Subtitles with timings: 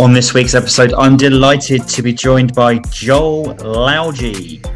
[0.00, 4.66] On this week's episode, I'm delighted to be joined by Joel Lalgee.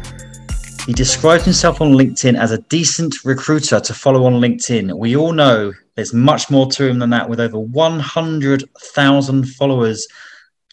[0.85, 4.95] He describes himself on LinkedIn as a decent recruiter to follow on LinkedIn.
[4.95, 7.27] We all know there's much more to him than that.
[7.27, 10.07] With over 100,000 followers,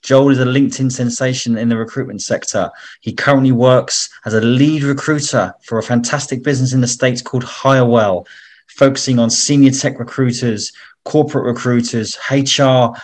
[0.03, 2.71] Joel is a LinkedIn sensation in the recruitment sector.
[3.01, 7.45] He currently works as a lead recruiter for a fantastic business in the States called
[7.45, 8.27] HireWell,
[8.69, 10.73] focusing on senior tech recruiters,
[11.05, 12.95] corporate recruiters, HR,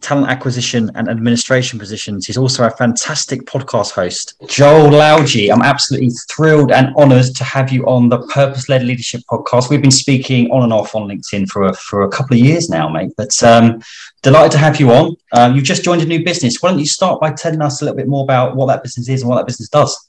[0.00, 2.26] talent acquisition and administration positions.
[2.26, 4.34] He's also a fantastic podcast host.
[4.48, 9.22] Joel Lalgee, I'm absolutely thrilled and honored to have you on the Purpose Led Leadership
[9.30, 9.68] podcast.
[9.68, 12.70] We've been speaking on and off on LinkedIn for a, for a couple of years
[12.70, 13.82] now, mate, but um,
[14.22, 15.16] delighted to have you on.
[15.32, 16.62] Um, you've just joined a new business.
[16.62, 19.08] Why don't you start by telling us a little bit more about what that business
[19.08, 20.08] is and what that business does?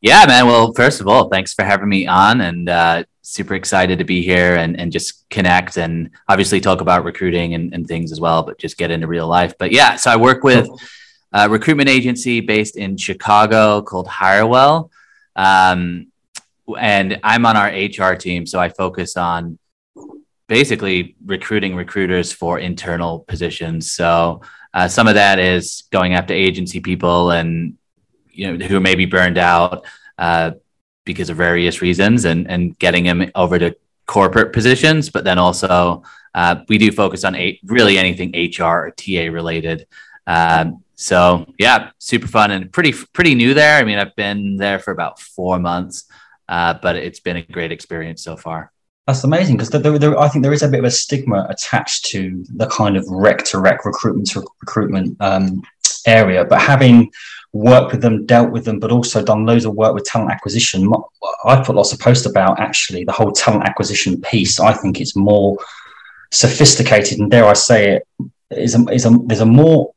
[0.00, 0.46] Yeah, man.
[0.46, 4.22] Well, first of all, thanks for having me on and uh, super excited to be
[4.22, 8.44] here and, and just connect and obviously talk about recruiting and, and things as well,
[8.44, 9.58] but just get into real life.
[9.58, 10.68] But yeah, so I work with
[11.32, 14.90] a recruitment agency based in Chicago called HireWell.
[15.34, 16.06] Um,
[16.78, 18.46] and I'm on our HR team.
[18.46, 19.58] So I focus on
[20.46, 23.90] basically recruiting recruiters for internal positions.
[23.90, 27.76] So uh, some of that is going after agency people and
[28.30, 29.84] you know who may be burned out,
[30.18, 30.52] uh,
[31.06, 35.08] because of various reasons and, and getting him over to corporate positions.
[35.08, 36.02] But then also,
[36.34, 39.86] uh, we do focus on really anything HR or TA related.
[40.26, 43.78] Um, so yeah, super fun and pretty pretty new there.
[43.78, 46.04] I mean, I've been there for about four months,
[46.48, 48.72] uh, but it's been a great experience so far.
[49.06, 52.66] That's amazing because I think there is a bit of a stigma attached to the
[52.66, 55.62] kind of rec to rec recruitment to recruitment um,
[56.06, 57.12] area, but having
[57.56, 60.90] worked with them, dealt with them, but also done loads of work with talent acquisition.
[61.44, 64.60] I put lots of posts about actually the whole talent acquisition piece.
[64.60, 65.56] I think it's more
[66.32, 68.08] sophisticated, and dare I say it,
[68.50, 69.92] is a, is a, there's a more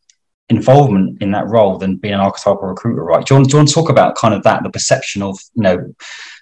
[0.50, 3.26] involvement in that role than being an archetypal recruiter, right?
[3.26, 5.40] Do you, want, do you want to talk about kind of that, the perception of,
[5.54, 5.94] you know,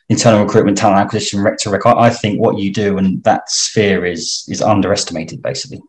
[0.10, 1.86] internal recruitment, talent acquisition, rec to rec?
[1.86, 5.82] I think what you do and that sphere is is underestimated, basically.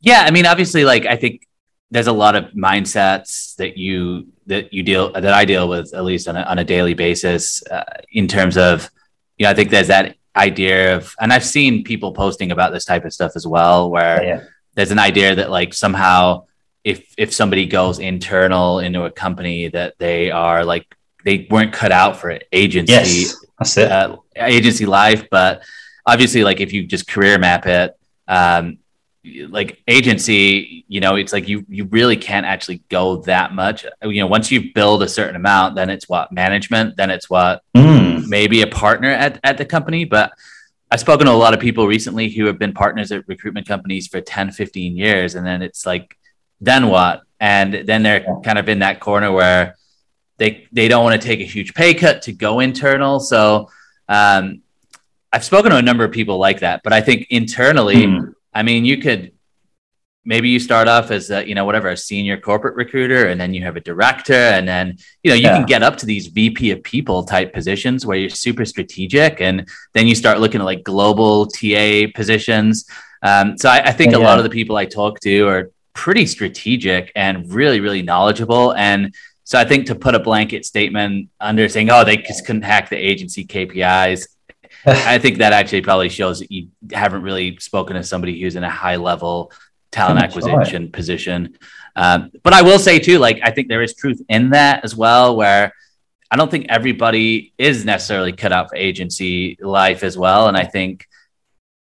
[0.00, 1.46] Yeah, I mean, obviously, like I think
[1.90, 6.04] there's a lot of mindsets that you that you deal that I deal with at
[6.04, 8.90] least on a, on a daily basis uh, in terms of
[9.38, 12.84] you know I think there's that idea of and I've seen people posting about this
[12.84, 14.44] type of stuff as well where yeah.
[14.74, 16.44] there's an idea that like somehow
[16.84, 20.86] if if somebody goes internal into a company that they are like
[21.24, 23.90] they weren't cut out for agency yes, that's it.
[23.90, 25.62] Uh, agency life but
[26.06, 27.94] obviously like if you just career map it
[28.28, 28.78] um,
[29.50, 33.84] like agency you know it's like you you really can't actually go that much.
[34.02, 36.96] You know once you build a certain amount then it's what management?
[36.96, 38.26] Then it's what mm.
[38.26, 40.04] maybe a partner at, at the company?
[40.04, 40.32] But
[40.92, 44.08] i've spoken to a lot of people recently who have been partners at recruitment companies
[44.08, 46.16] for 10 15 years and then it's like
[46.60, 47.22] then what?
[47.38, 49.76] And then they're kind of in that corner where
[50.38, 53.20] they they don't want to take a huge pay cut to go internal.
[53.20, 53.68] So
[54.08, 54.62] um,
[55.32, 58.62] i've spoken to a number of people like that but i think internally mm I
[58.62, 59.32] mean, you could
[60.24, 63.54] maybe you start off as a, you know whatever a senior corporate recruiter and then
[63.54, 65.56] you have a director and then you know you yeah.
[65.56, 69.66] can get up to these vp of people type positions where you're super strategic and
[69.94, 72.84] then you start looking at like global ta positions
[73.22, 74.18] um, so I, I think yeah.
[74.18, 78.74] a lot of the people i talk to are pretty strategic and really really knowledgeable
[78.74, 82.62] and so i think to put a blanket statement under saying oh they just couldn't
[82.62, 84.28] hack the agency kpis
[84.86, 88.64] I think that actually probably shows that you haven't really spoken to somebody who's in
[88.64, 89.52] a high level
[89.90, 91.58] talent acquisition position.
[91.96, 94.94] Um, but I will say too, like I think there is truth in that as
[94.96, 95.72] well, where
[96.30, 100.46] I don't think everybody is necessarily cut out for agency life as well.
[100.46, 101.08] And I think,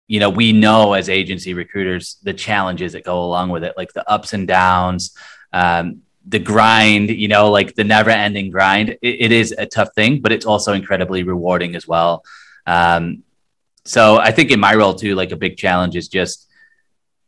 [0.06, 3.92] you know, we know as agency recruiters the challenges that go along with it, like
[3.92, 5.15] the ups and downs,
[5.53, 8.91] um, the grind, you know, like the never ending grind.
[8.91, 12.25] It, it is a tough thing, but it's also incredibly rewarding as well.
[12.68, 13.22] Um,
[13.84, 16.46] so I think in my role too, like a big challenge is just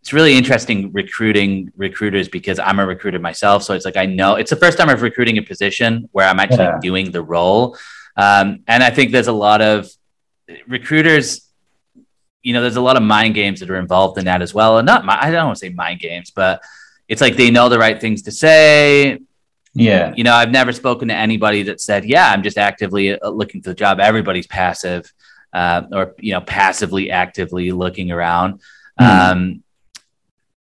[0.03, 3.63] it's really interesting recruiting recruiters because I'm a recruiter myself.
[3.63, 6.41] So it's like I know it's the first time I'm recruiting a position where I'm
[6.41, 6.79] actually yeah.
[6.81, 7.77] doing the role.
[8.17, 9.89] Um, and I think there's a lot of
[10.67, 11.49] recruiters,
[12.43, 14.79] you know, there's a lot of mind games that are involved in that as well.
[14.79, 16.63] And not, I don't want to say mind games, but
[17.09, 19.19] it's like they know the right things to say.
[19.75, 20.13] Yeah.
[20.17, 23.63] You know, I've never spoken to anybody that said, yeah, I'm just actively uh, looking
[23.63, 24.01] for the job.
[24.01, 25.13] Everybody's passive
[25.53, 28.61] uh, or you know passively actively looking around
[29.01, 29.07] mm.
[29.07, 29.63] um,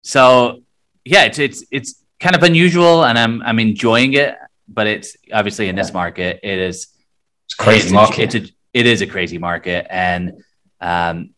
[0.02, 0.62] so
[1.06, 4.36] yeah it's it's it's kind of unusual and i'm i'm enjoying it
[4.68, 6.88] but it's obviously in this market it is
[7.46, 10.44] it's crazy it's market a, it's a, it is a crazy market and
[10.82, 11.32] um,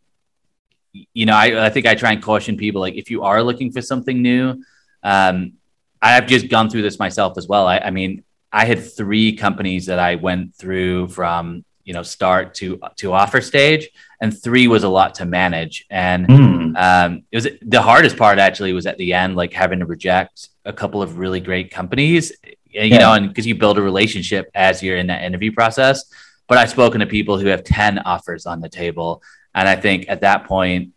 [1.14, 3.72] you know I, I think i try and caution people like if you are looking
[3.72, 4.64] for something new
[5.04, 5.54] um,
[6.02, 7.68] I've just gone through this myself as well.
[7.68, 12.54] I, I mean, I had three companies that I went through from you know start
[12.54, 13.90] to to offer stage,
[14.22, 15.88] and three was a lot to manage.
[15.90, 16.78] And mm.
[16.78, 20.50] um, it was the hardest part actually was at the end, like having to reject
[20.66, 23.00] a couple of really great companies, you yeah.
[23.00, 26.06] know, and because you build a relationship as you're in that interview process.
[26.48, 29.24] But I've spoken to people who have ten offers on the table,
[29.56, 30.94] and I think at that point,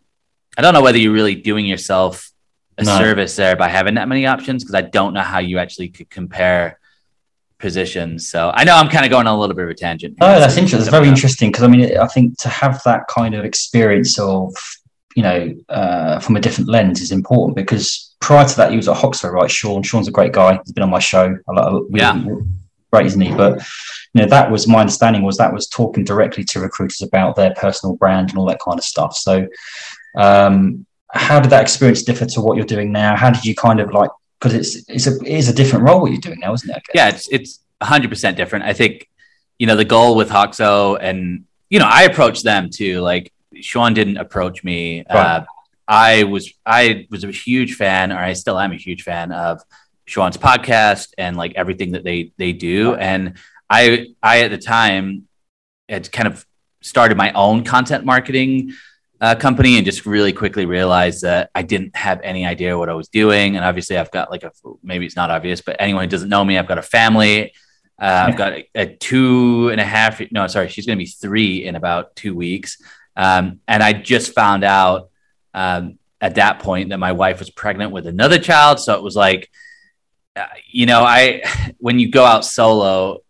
[0.59, 2.31] I don't know whether you're really doing yourself
[2.77, 2.99] a no.
[2.99, 6.11] service there by having that many options because I don't know how you actually could
[6.11, 6.79] compare
[7.63, 8.29] positions.
[8.29, 10.19] So I know I'm kind of going on a little bit of a tangent.
[10.21, 10.81] Oh, that's interesting.
[10.81, 14.53] It's very interesting because I mean, I think to have that kind of experience of,
[15.17, 18.89] you know, uh, from a different lens is important because prior to that, he was
[18.89, 19.51] at Hoxo, right?
[19.51, 19.83] Sean.
[19.83, 20.59] Sean's a great guy.
[20.63, 21.39] He's been on my show.
[21.49, 22.23] I like, yeah.
[22.93, 23.35] Great, isn't he?
[23.35, 23.63] But
[24.13, 27.55] you know, that was my understanding was that was talking directly to recruiters about their
[27.55, 29.17] personal brand and all that kind of stuff.
[29.17, 29.47] So,
[30.15, 33.17] um, how did that experience differ to what you're doing now?
[33.17, 34.11] How did you kind of like
[34.43, 36.83] because it's it's a it is a different role what you're doing now, isn't it?
[36.95, 38.65] Yeah, it's it's 100 percent different.
[38.65, 39.09] I think
[39.59, 43.01] you know the goal with Hoxo and you know I approached them too.
[43.01, 45.05] Like Sean didn't approach me.
[45.09, 45.17] Right.
[45.17, 45.45] Uh,
[45.87, 49.61] I was I was a huge fan, or I still am a huge fan of
[50.07, 52.95] Sean's podcast and like everything that they they do.
[52.95, 53.35] And
[53.71, 55.29] I I at the time
[55.89, 56.45] had kind of
[56.81, 58.73] started my own content marketing
[59.23, 62.95] uh, company and just really quickly realized that I didn't have any idea what I
[62.95, 63.55] was doing.
[63.55, 64.51] And obviously, I've got like a
[64.83, 67.53] maybe it's not obvious, but anyone who doesn't know me, I've got a family.
[68.01, 70.21] Uh, I've got a, a, two and a half.
[70.33, 72.83] No, sorry, she's going to be three in about two weeks.
[73.17, 75.11] Um, and I just found out
[75.55, 78.81] um, at that point that my wife was pregnant with another child.
[78.81, 79.49] So it was like,
[80.35, 81.43] uh, you know, I
[81.79, 83.21] when you go out solo,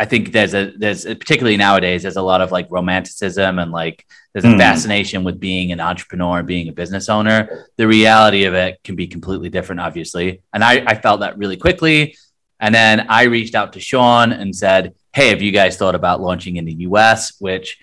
[0.00, 4.06] I think there's a there's particularly nowadays there's a lot of like romanticism and like
[4.32, 4.56] there's a mm.
[4.56, 7.66] fascination with being an entrepreneur and being a business owner.
[7.76, 10.40] The reality of it can be completely different, obviously.
[10.54, 12.16] And I, I felt that really quickly.
[12.60, 16.22] And then I reached out to Sean and said, Hey, have you guys thought about
[16.22, 17.38] launching in the US?
[17.38, 17.78] Which,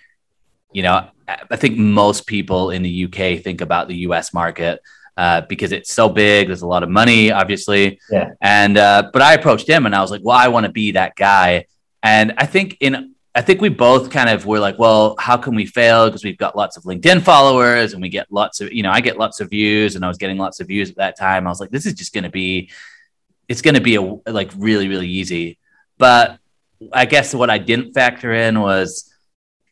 [0.71, 4.81] you know, I think most people in the UK think about the US market.
[5.15, 6.47] Uh, because it's so big.
[6.47, 7.99] There's a lot of money, obviously.
[8.11, 8.33] Yeah.
[8.41, 10.91] And uh, but I approached him and I was like, well, I want to be
[10.91, 11.65] that guy
[12.03, 15.53] and I think in I think we both kind of were like, well, how can
[15.53, 16.07] we fail?
[16.07, 18.99] Because we've got lots of LinkedIn followers and we get lots of, you know, I
[18.99, 21.45] get lots of views and I was getting lots of views at that time.
[21.45, 22.71] I was like, this is just going to be,
[23.47, 25.59] it's going to be a, like really, really easy.
[25.99, 26.39] But
[26.91, 29.13] I guess what I didn't factor in was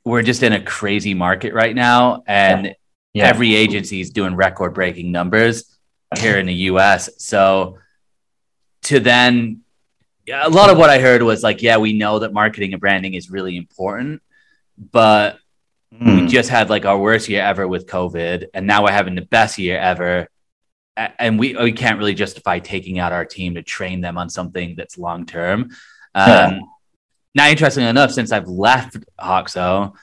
[0.03, 2.21] we're just in a crazy market right now.
[2.27, 2.73] And yeah.
[3.13, 3.29] Yeah.
[3.29, 5.75] every agency is doing record breaking numbers
[6.19, 7.09] here in the US.
[7.17, 7.79] So
[8.83, 9.61] to then
[10.25, 12.81] yeah, a lot of what I heard was like, yeah, we know that marketing and
[12.81, 14.21] branding is really important,
[14.77, 15.37] but
[15.93, 16.05] mm.
[16.05, 16.27] we hmm.
[16.27, 19.57] just had like our worst year ever with COVID, and now we're having the best
[19.59, 20.27] year ever.
[20.97, 24.75] And we, we can't really justify taking out our team to train them on something
[24.77, 25.71] that's long term.
[26.15, 26.59] Um, yeah.
[27.35, 29.93] Now, interestingly enough, since I've left Hoxo,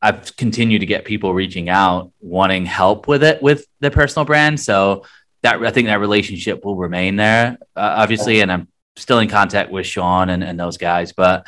[0.00, 4.60] I've continued to get people reaching out wanting help with it with the personal brand.
[4.60, 5.04] So
[5.42, 9.70] that I think that relationship will remain there, uh, obviously, and I'm still in contact
[9.70, 11.12] with Sean and, and those guys.
[11.12, 11.46] But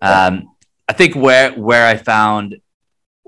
[0.00, 0.50] um,
[0.88, 2.56] I think where where I found,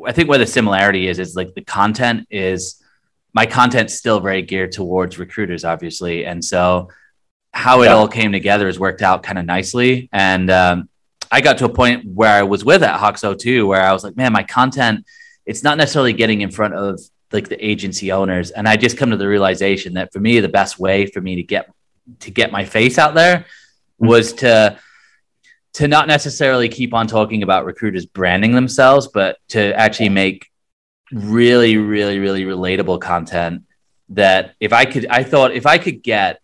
[0.05, 2.83] I think where the similarity is is like the content is
[3.35, 6.89] my content's still very geared towards recruiters, obviously, and so
[7.55, 7.93] how it yeah.
[7.93, 10.09] all came together has worked out kind of nicely.
[10.13, 10.89] And um,
[11.31, 14.05] I got to a point where I was with at Hoxo too, where I was
[14.05, 15.05] like, man, my content,
[15.45, 16.99] it's not necessarily getting in front of
[17.31, 18.51] like the agency owners.
[18.51, 21.37] And I just come to the realization that for me, the best way for me
[21.37, 21.71] to get
[22.21, 23.47] to get my face out there
[24.03, 24.79] was to
[25.75, 30.51] to not necessarily keep on talking about recruiters branding themselves, but to actually make
[31.13, 33.63] really, really, really relatable content
[34.11, 36.41] that if I could, I thought if I could get,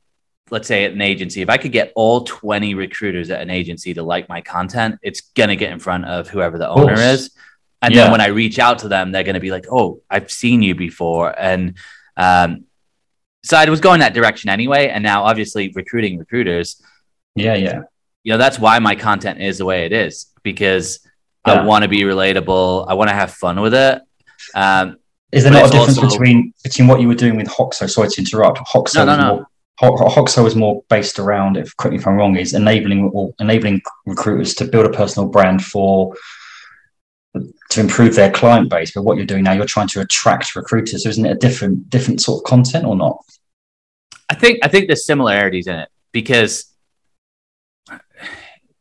[0.51, 3.93] let's say at an agency, if I could get all 20 recruiters at an agency
[3.95, 7.31] to like my content, it's going to get in front of whoever the owner is.
[7.83, 8.05] And yeah.
[8.05, 10.63] then when I reach out to them, they're going to be like, oh, I've seen
[10.63, 11.39] you before.
[11.39, 11.77] And
[12.17, 12.65] um,
[13.45, 14.89] so I was going that direction anyway.
[14.89, 16.83] And now obviously recruiting recruiters,
[17.39, 17.81] yeah, yeah.
[18.25, 21.01] You know, that's why my content is the way it is because
[21.47, 21.55] yeah.
[21.55, 22.87] I want to be relatable.
[22.89, 24.03] I want to have fun with it.
[24.55, 24.99] Um,
[25.33, 26.11] is there not a difference also...
[26.11, 27.89] between between what you were doing with Hoxo?
[27.89, 28.59] Sorry to interrupt.
[28.59, 29.47] Hoxo no, no, no.
[29.81, 33.33] More, Hoxo is more based around, if correct me if I'm wrong, is enabling or
[33.39, 36.15] enabling recruiters to build a personal brand for
[37.71, 38.93] to improve their client base.
[38.93, 41.05] But what you're doing now, you're trying to attract recruiters.
[41.05, 43.19] So isn't it a different different sort of content or not?
[44.29, 46.73] I think I think there's similarities in it because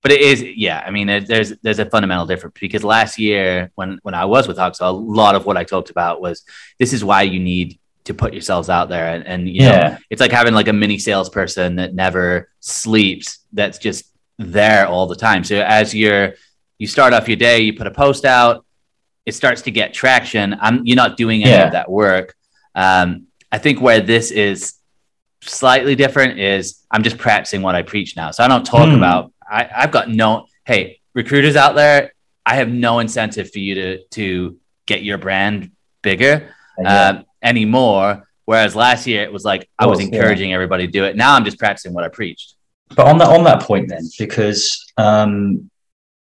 [0.01, 3.99] but it is yeah i mean there's there's a fundamental difference because last year when
[4.03, 6.43] when i was with Hoxo, a lot of what i talked about was
[6.79, 9.89] this is why you need to put yourselves out there and, and you yeah.
[9.89, 14.05] know it's like having like a mini salesperson that never sleeps that's just
[14.37, 16.33] there all the time so as you're
[16.77, 18.65] you start off your day you put a post out
[19.25, 21.65] it starts to get traction i'm you're not doing any yeah.
[21.65, 22.35] of that work
[22.75, 24.75] um, i think where this is
[25.41, 28.95] slightly different is i'm just practicing what i preach now so i don't talk mm.
[28.95, 32.13] about I, i've got no hey recruiters out there
[32.45, 36.53] i have no incentive for you to to get your brand bigger
[36.85, 38.27] um, anymore.
[38.45, 40.55] Whereas last year it was like I was encouraging yeah.
[40.55, 41.15] everybody to do it.
[41.15, 42.55] Now I'm just practicing what I preached.
[42.95, 45.69] But on that on that point, then, because um,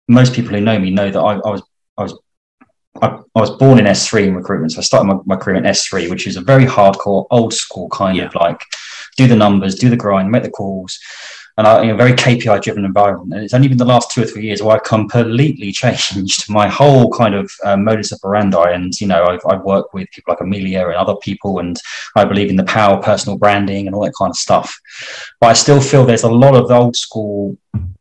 [0.09, 1.63] most people who know me know that I, I was
[1.97, 2.19] I was
[3.01, 4.73] I, I, was born in SThree in recruitment.
[4.73, 7.89] So I started my, my, career in SThree, which is a very hardcore, old school
[7.89, 8.25] kind yeah.
[8.25, 8.61] of like
[9.17, 10.99] do the numbers, do the grind, make the calls,
[11.61, 13.35] and I, in a very KPI driven environment.
[13.35, 16.67] And it's only been the last two or three years where I've completely changed my
[16.67, 18.73] whole kind of uh, modus operandi.
[18.73, 21.79] And, you know, I've, I've worked with people like Amelia and other people, and
[22.17, 24.75] I believe in the power of personal branding and all that kind of stuff.
[25.39, 27.59] But I still feel there's a lot of old school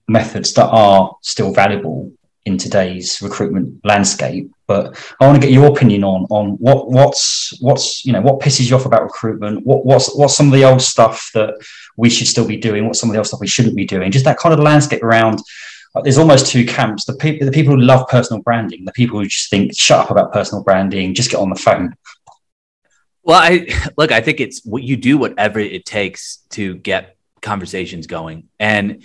[0.08, 2.14] methods that are still valuable
[2.46, 4.50] in today's recruitment landscape.
[4.70, 8.40] But I want to get your opinion on on what what's what's you know what
[8.40, 9.66] pisses you off about recruitment.
[9.66, 11.56] What what's what's some of the old stuff that
[11.98, 12.86] we should still be doing?
[12.86, 14.12] What's some of the old stuff we shouldn't be doing?
[14.12, 15.40] Just that kind of landscape around.
[16.04, 19.26] There's almost two camps: the people the people who love personal branding, the people who
[19.26, 21.96] just think shut up about personal branding, just get on the phone.
[23.24, 24.12] Well, I look.
[24.12, 29.04] I think it's what you do, whatever it takes to get conversations going, and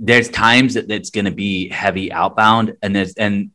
[0.00, 3.50] there's times that it's going to be heavy outbound and there's and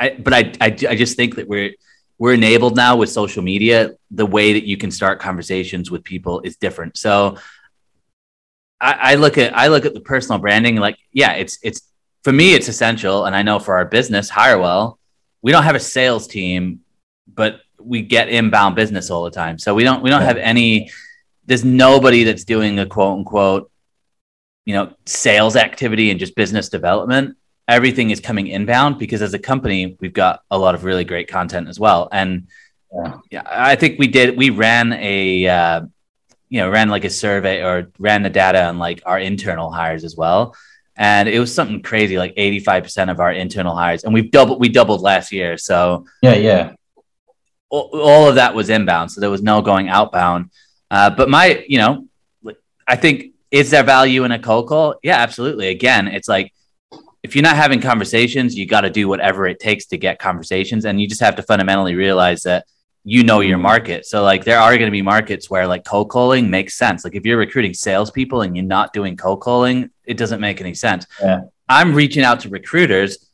[0.00, 1.72] I but I, I I just think that we're
[2.18, 3.92] we're enabled now with social media.
[4.10, 6.96] The way that you can start conversations with people is different.
[6.96, 7.36] So
[8.80, 11.82] I, I look at I look at the personal branding like yeah it's it's
[12.24, 13.26] for me it's essential.
[13.26, 14.98] And I know for our business Hirewell
[15.42, 16.80] we don't have a sales team
[17.32, 19.58] but we get inbound business all the time.
[19.58, 20.90] So we don't we don't have any
[21.44, 23.70] there's nobody that's doing a quote unquote
[24.64, 27.36] you know sales activity and just business development
[27.70, 31.28] everything is coming inbound because as a company we've got a lot of really great
[31.28, 32.08] content as well.
[32.10, 32.48] And
[32.92, 35.80] yeah, yeah i think we did we ran a uh,
[36.48, 40.04] you know ran like a survey or ran the data on like our internal hires
[40.04, 40.56] as well.
[40.96, 44.68] And it was something crazy like 85% of our internal hires and we've doubled we
[44.68, 45.56] doubled last year.
[45.56, 46.72] So yeah yeah.
[47.68, 49.12] all, all of that was inbound.
[49.12, 50.50] So there was no going outbound.
[50.90, 52.06] Uh, but my you know
[52.88, 54.96] i think is there value in a cold call?
[55.02, 55.68] Yeah, absolutely.
[55.68, 56.52] Again, it's like
[57.22, 60.84] if you're not having conversations, you got to do whatever it takes to get conversations.
[60.84, 62.66] And you just have to fundamentally realize that
[63.04, 64.06] you know your market.
[64.06, 67.04] So, like, there are going to be markets where like cold calling makes sense.
[67.04, 70.74] Like, if you're recruiting salespeople and you're not doing cold calling, it doesn't make any
[70.74, 71.06] sense.
[71.20, 71.42] Yeah.
[71.68, 73.30] I'm reaching out to recruiters,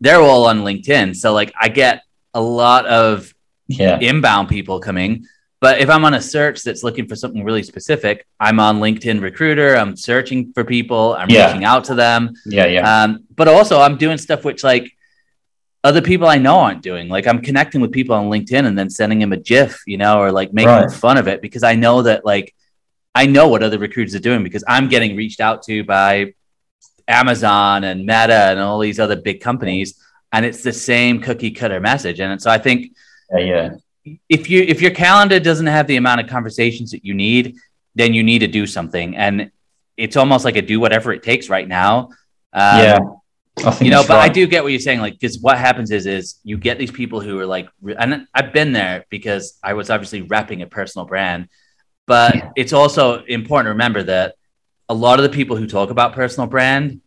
[0.00, 1.16] they're all on LinkedIn.
[1.16, 2.02] So, like, I get
[2.34, 3.34] a lot of
[3.66, 3.98] yeah.
[3.98, 5.26] inbound people coming
[5.60, 9.22] but if I'm on a search that's looking for something really specific, I'm on LinkedIn
[9.22, 9.74] Recruiter.
[9.74, 11.14] I'm searching for people.
[11.14, 11.46] I'm yeah.
[11.46, 12.34] reaching out to them.
[12.44, 13.02] Yeah, yeah.
[13.02, 14.92] Um, but also, I'm doing stuff which like
[15.82, 17.08] other people I know aren't doing.
[17.08, 20.20] Like I'm connecting with people on LinkedIn and then sending them a GIF, you know,
[20.20, 20.92] or like making right.
[20.92, 22.54] fun of it because I know that like
[23.14, 26.34] I know what other recruiters are doing because I'm getting reached out to by
[27.08, 29.98] Amazon and Meta and all these other big companies,
[30.32, 32.20] and it's the same cookie cutter message.
[32.20, 32.92] And so I think.
[33.32, 33.70] Yeah, yeah
[34.28, 37.56] if you if your calendar doesn't have the amount of conversations that you need,
[37.94, 39.16] then you need to do something.
[39.16, 39.50] And
[39.96, 42.10] it's almost like a do whatever it takes right now.
[42.52, 42.98] Um, yeah.
[43.80, 44.30] you know, but right.
[44.30, 45.00] I do get what you're saying.
[45.00, 48.52] Like, because what happens is, is you get these people who are like, and I've
[48.52, 51.48] been there because I was obviously repping a personal brand,
[52.06, 52.50] but yeah.
[52.54, 54.34] it's also important to remember that
[54.88, 57.00] a lot of the people who talk about personal brand,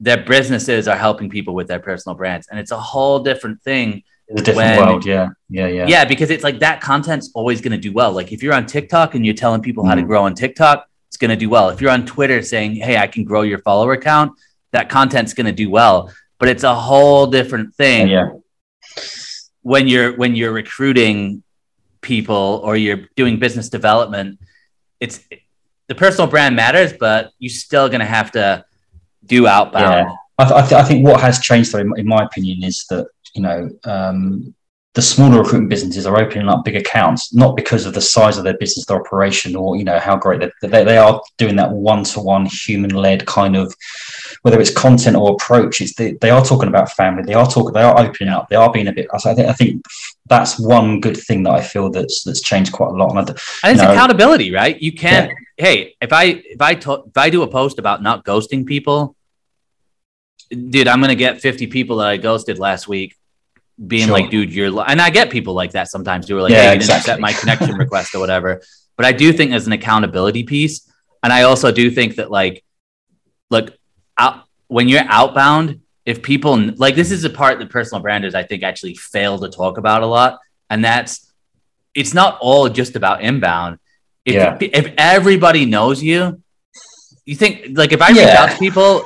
[0.00, 4.02] their businesses are helping people with their personal brands, and it's a whole different thing
[4.30, 5.86] it's a different when, world, yeah, yeah, yeah.
[5.86, 8.12] Yeah, because it's like that content's always going to do well.
[8.12, 9.88] Like if you're on TikTok and you're telling people mm.
[9.88, 10.06] how to mm.
[10.06, 11.70] grow on TikTok, it's going to do well.
[11.70, 14.32] If you're on Twitter saying, "Hey, I can grow your follower count,"
[14.72, 16.12] that content's going to do well.
[16.38, 18.08] But it's a whole different thing.
[18.08, 18.30] Yeah.
[19.62, 21.42] When you're when you're recruiting
[22.00, 24.38] people or you're doing business development,
[25.00, 25.20] it's
[25.88, 28.64] the personal brand matters, but you're still going to have to
[29.26, 30.08] do outbound.
[30.08, 30.14] Yeah.
[30.38, 33.08] I, th- I, th- I, think what has changed, though, in my opinion, is that
[33.34, 34.54] you know, um,
[34.94, 38.44] the smaller recruitment businesses are opening up big accounts, not because of the size of
[38.44, 41.70] their business, their operation, or you know how great they, they, they are doing that
[41.70, 43.72] one-to-one human-led kind of,
[44.42, 45.80] whether it's content or approach.
[45.80, 47.22] It's they, they are talking about family.
[47.22, 47.72] They are talking.
[47.72, 48.48] They are opening up.
[48.48, 49.06] They are being a bit.
[49.12, 49.48] I think.
[49.48, 49.84] I think
[50.26, 53.16] that's one good thing that I feel that's that's changed quite a lot.
[53.16, 54.80] And, and it's know, accountability, right?
[54.80, 55.30] You can't.
[55.56, 55.66] Yeah.
[55.66, 59.14] Hey, if I if I to, if I do a post about not ghosting people,
[60.50, 63.14] dude, I'm gonna get 50 people that I ghosted last week
[63.86, 64.12] being Sure.
[64.12, 66.56] like, dude, you're, li-" and I get people like that sometimes who are like, Yeah,
[66.58, 67.00] hey, you didn't exactly.
[67.12, 68.60] accept my connection request or whatever.
[68.96, 70.90] But I do think there's an accountability piece.
[71.22, 72.62] And I also do think that, like,
[73.50, 73.76] look,
[74.18, 78.42] out, when you're outbound, if people like this is a part that personal branders, I
[78.42, 80.38] think, actually fail to talk about a lot.
[80.68, 81.30] And that's
[81.94, 83.78] it's not all just about inbound.
[84.24, 84.56] If, Yeah.
[84.60, 86.42] if everybody knows you,
[87.26, 88.36] you think like if I reach Yeah.
[88.42, 89.04] out to people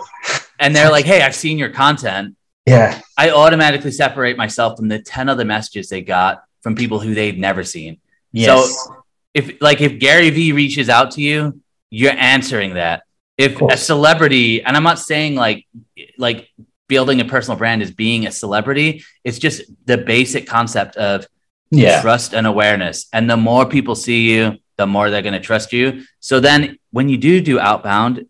[0.59, 2.37] and they're like, hey, I've seen your content,
[2.67, 3.01] Yeah.
[3.17, 7.37] I automatically separate myself from the 10 other messages they got from people who they've
[7.37, 8.01] never seen.
[8.33, 8.89] Yes.
[9.35, 13.03] If like if Gary Vee reaches out to you, you're answering that.
[13.37, 15.67] If a celebrity, and I'm not saying like
[16.19, 16.49] like
[16.89, 21.27] building a personal brand is being a celebrity, it's just the basic concept of
[21.71, 22.01] yeah.
[22.01, 23.07] trust and awareness.
[23.13, 26.03] And the more people see you, the more they're going to trust you.
[26.21, 28.27] So then when you do do outbound,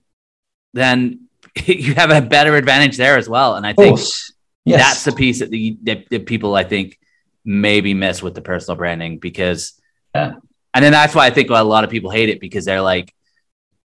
[0.72, 1.23] then
[1.66, 3.56] you have a better advantage there as well.
[3.56, 3.98] And I think.
[4.66, 4.80] Yes.
[4.80, 6.98] that's the piece that, the, that, that people I think
[7.44, 9.78] maybe miss with the personal branding because,
[10.14, 10.36] Yeah.
[10.72, 13.14] and then that's why I think a lot of people hate it because they're like,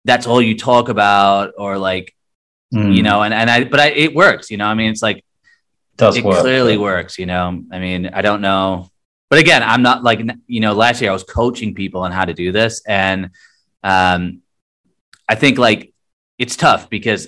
[0.05, 2.15] that's all you talk about, or like,
[2.73, 5.01] Mm, you know, and, and I, but I, it works, you know, I mean, it's
[5.01, 5.25] like,
[5.97, 6.39] does it work.
[6.39, 8.89] clearly works, you know, I mean, I don't know,
[9.29, 12.23] but again, I'm not like, you know, last year I was coaching people on how
[12.23, 12.81] to do this.
[12.87, 13.31] And,
[13.83, 14.39] um,
[15.27, 15.93] I think like
[16.37, 17.27] it's tough because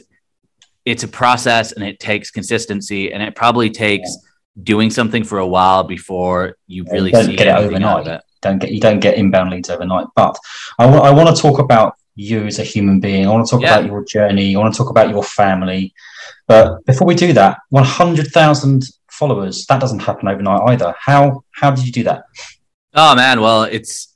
[0.85, 4.09] it's a process and it takes consistency and it probably takes
[4.61, 8.07] doing something for a while before you really you don't get it anything out of
[8.07, 8.07] overnight.
[8.07, 8.21] it.
[8.41, 10.07] don't get you don't get inbound leads overnight.
[10.15, 10.37] But
[10.79, 13.25] I want to talk about you as a human being.
[13.25, 13.77] I want to talk Yeah.
[13.79, 14.55] about your journey.
[14.55, 15.93] I want to talk about your family.
[16.47, 20.93] But before we do that, one hundred thousand followers that doesn't happen overnight either.
[20.99, 22.25] How how did you do that?
[22.93, 24.09] Oh man, well, it's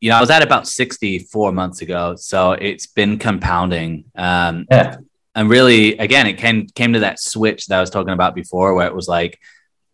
[0.00, 4.04] you know, I was at about 60 four months ago, so it's been compounding.
[4.16, 4.96] Um, Yeah.
[5.34, 8.74] And really, again, it came came to that switch that I was talking about before,
[8.74, 9.40] where it was like, it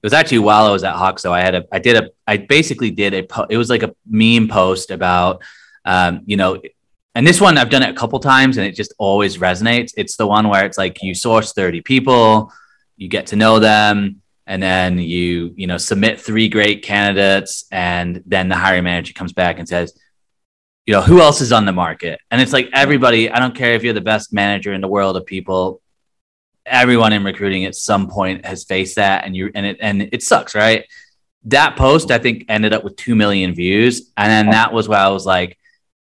[0.02, 1.18] was actually while I was at Hawk.
[1.18, 3.82] So I had a, I did a, I basically did a, po- it was like
[3.82, 5.42] a meme post about,
[5.84, 6.60] um, you know,
[7.14, 9.92] and this one I've done it a couple times, and it just always resonates.
[9.96, 12.52] It's the one where it's like you source 30 people,
[12.96, 18.22] you get to know them, and then you you know submit three great candidates and
[18.26, 19.96] then the hiring manager comes back and says
[20.88, 22.18] you know who else is on the market?
[22.30, 25.18] And it's like everybody i don't care if you're the best manager in the world
[25.18, 25.82] of people
[26.64, 30.22] everyone in recruiting at some point has faced that and you and it and it
[30.22, 30.86] sucks right?
[31.44, 34.10] That post i think ended up with 2 million views.
[34.16, 35.58] And then that was where i was like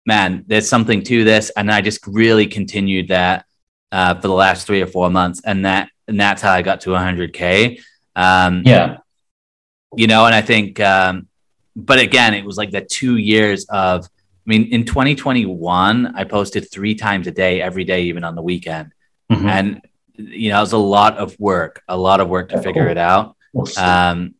[0.04, 1.50] man there's something to this.
[1.56, 3.44] And i just really continued that
[3.92, 5.40] uh, for the last three or four months.
[5.44, 7.80] And that and that's how i got to 100k
[8.16, 8.96] um, Yeah.
[9.96, 11.28] you know, and I think, um,
[11.76, 14.08] but again, it was like the two years of,
[14.44, 18.42] I mean, in 2021, I posted three times a day, every day, even on the
[18.42, 18.92] weekend.
[19.30, 19.44] Mhm.
[19.48, 19.80] And,
[20.16, 22.98] you know, it was a lot of work, a lot of work to figure it
[22.98, 23.36] out.
[23.76, 24.34] Um,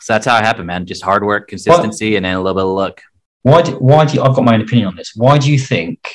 [0.00, 0.84] so that's how it happened, man.
[0.86, 3.02] Just hard work, consistency, and then a little bit of luck.
[3.42, 5.12] why do why do you, I've got my own opinion on this?
[5.16, 6.12] Why do you think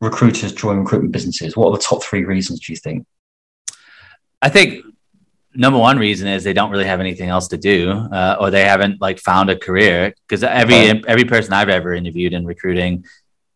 [0.00, 1.56] recruiters join recruitment businesses?
[1.56, 2.60] What are the top three reasons?
[2.60, 3.06] Do you think?
[4.42, 4.84] I think
[5.54, 8.64] number one reason is they don't really have anything else to do, uh, or they
[8.64, 10.14] haven't like found a career.
[10.26, 11.02] Because every Okay.
[11.06, 13.04] every person I've ever interviewed in recruiting,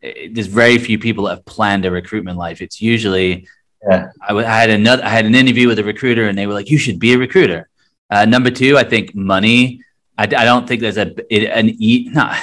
[0.03, 2.61] eh, there's very few people that have planned a recruitment life.
[2.63, 3.47] It's usually
[3.89, 4.09] Yeah.
[4.21, 6.55] I, w- I had another I had an interview with a recruiter, and they were
[6.55, 7.69] like, "You should be a recruiter."
[8.11, 9.83] Uh, number two, I think money.
[10.17, 12.37] I, I don't think there's a it, an e not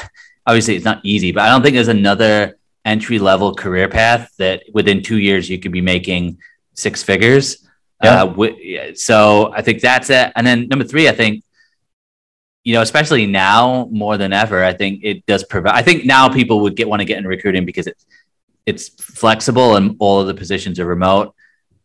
[0.48, 4.64] obviously it's not easy, but I don't think there's another entry level career path that
[4.74, 6.38] within two years you could be making
[6.76, 7.65] six figures.
[8.04, 8.24] Yeah.
[8.24, 10.32] Uh, so I think that's it.
[10.36, 11.44] And then number three, I think,
[12.64, 15.76] you know, especially now more than ever, I think it does provide.
[15.76, 18.06] I think now people would get want to get in recruiting because it's
[18.66, 21.34] it's flexible and all of the positions are remote.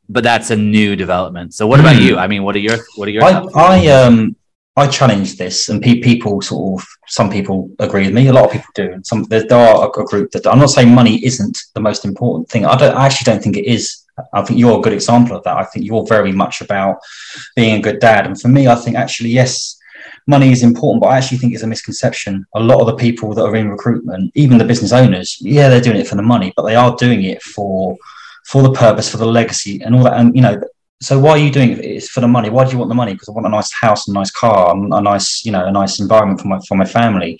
[0.08, 1.54] But that's a new development.
[1.54, 2.02] So what about Hmm.
[2.02, 2.16] you?
[2.18, 4.34] I mean, what are your what are your I, I um
[4.76, 8.28] I challenge this, and pe- people sort of some people agree with me.
[8.28, 10.58] A lot of people do, and some there, there are a, a group that I'm
[10.58, 12.64] not saying money isn't the most important thing.
[12.64, 12.96] I don't.
[12.96, 13.99] I actually don't think it is.
[14.32, 15.56] I think you're a good example of that.
[15.56, 16.98] I think you're very much about
[17.56, 19.78] being a good dad, and for me, I think actually yes,
[20.26, 22.46] money is important, but I actually think it's a misconception.
[22.54, 25.80] A lot of the people that are in recruitment, even the business owners, yeah, they're
[25.80, 27.96] doing it for the money, but they are doing it for
[28.46, 30.18] for the purpose, for the legacy, and all that.
[30.18, 30.60] And you know,
[31.02, 31.78] so why are you doing it?
[31.84, 32.50] It's for the money.
[32.50, 33.12] Why do you want the money?
[33.12, 36.00] Because I want a nice house, a nice car, a nice, you know, a nice
[36.00, 37.38] environment for my for my family.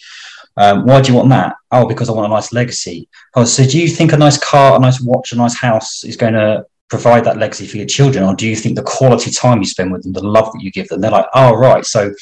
[0.56, 1.54] Um, why do you want that?
[1.70, 3.08] Oh, because I want a nice legacy.
[3.34, 6.16] Oh, so do you think a nice car, a nice watch, a nice house is
[6.16, 9.58] going to provide that legacy for your children, or do you think the quality time
[9.58, 11.00] you spend with them, the love that you give them?
[11.00, 11.84] They're like, oh, right.
[11.86, 12.12] So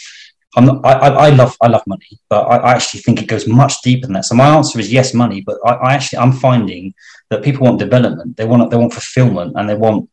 [0.56, 3.46] I'm not, I, I, love I love money, but I, I actually think it goes
[3.46, 4.24] much deeper than that.
[4.24, 5.40] So my answer is yes, money.
[5.40, 6.94] But I, I actually I'm finding
[7.30, 8.36] that people want development.
[8.36, 10.08] They want they want fulfillment, and they want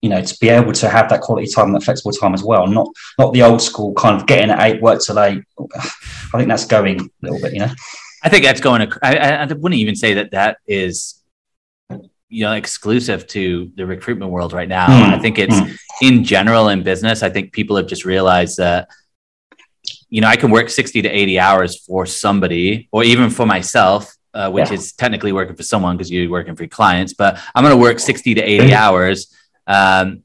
[0.00, 2.66] you know, to be able to have that quality time, that flexible time as well,
[2.66, 5.42] not not the old school kind of getting at eight, work till eight.
[5.76, 7.72] I think that's going a little bit, you know.
[8.22, 8.98] I think that's going to.
[9.02, 11.17] I, I wouldn't even say that that is,
[12.28, 14.86] you know, exclusive to the recruitment world right now.
[14.86, 15.14] Mm.
[15.14, 15.76] I think it's mm.
[16.02, 17.22] in general in business.
[17.22, 18.88] I think people have just realized that,
[20.10, 24.14] you know, I can work sixty to eighty hours for somebody, or even for myself,
[24.34, 24.74] uh, which yeah.
[24.74, 27.14] is technically working for someone because you're working for clients.
[27.14, 29.34] But I'm going to work sixty to eighty hours
[29.66, 30.22] um,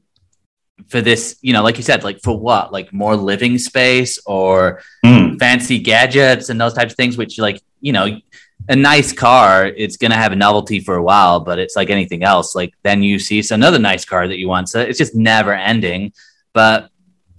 [0.88, 2.72] for this, you know, like you said, like for what?
[2.72, 5.38] Like more living space or mm.
[5.38, 8.20] fancy gadgets and those types of things, which like, you know,
[8.68, 11.90] a nice car, it's going to have a novelty for a while, but it's like
[11.90, 12.54] anything else.
[12.54, 14.68] Like then you see another nice car that you want.
[14.68, 16.12] So it's just never ending.
[16.52, 16.90] But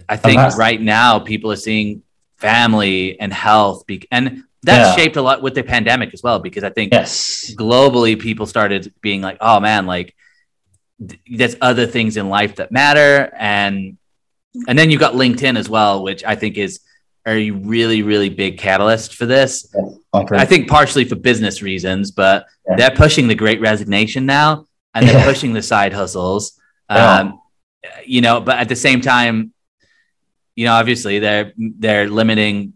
[0.08, 2.02] I think right now people are seeing
[2.36, 5.04] family and health be- and that's yeah.
[5.04, 7.52] shaped a lot with the pandemic as well because i think yes.
[7.54, 10.14] globally people started being like oh man like
[10.98, 13.96] there's other things in life that matter and
[14.68, 16.80] and then you've got linkedin as well which i think is
[17.26, 19.74] a really really big catalyst for this
[20.14, 20.36] okay.
[20.36, 22.76] i think partially for business reasons but yeah.
[22.76, 25.24] they're pushing the great resignation now and they're yeah.
[25.24, 26.58] pushing the side hustles
[26.90, 27.18] yeah.
[27.18, 27.40] um,
[28.04, 29.52] you know but at the same time
[30.54, 32.72] you know obviously they're they're limiting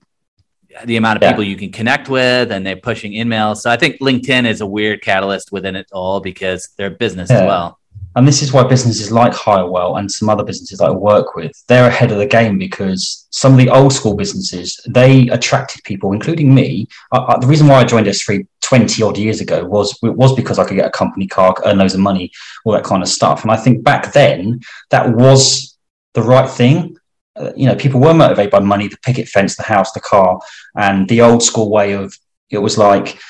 [0.85, 3.99] the amount of people you can connect with and they're pushing emails so i think
[4.01, 7.80] linkedin is a weird catalyst within it all because they're business as well
[8.17, 11.53] and this is why businesses like Hirewell and some other businesses that I work with,
[11.69, 16.13] they're ahead of the game because some of the old school businesses, they attracted people,
[16.13, 16.89] including me.
[17.13, 20.65] Uh, the reason why I joined SThree 20 odd years ago was, was because I
[20.65, 22.33] could get a company car, earn loads of money,
[22.65, 23.43] all that kind of stuff.
[23.43, 25.77] And I think back then that was
[26.15, 26.97] the right thing.
[27.37, 30.41] Uh, you know, people were motivated by money, the picket fence, the house, the car,
[30.77, 32.13] and the old school way of
[32.51, 33.21] it was like,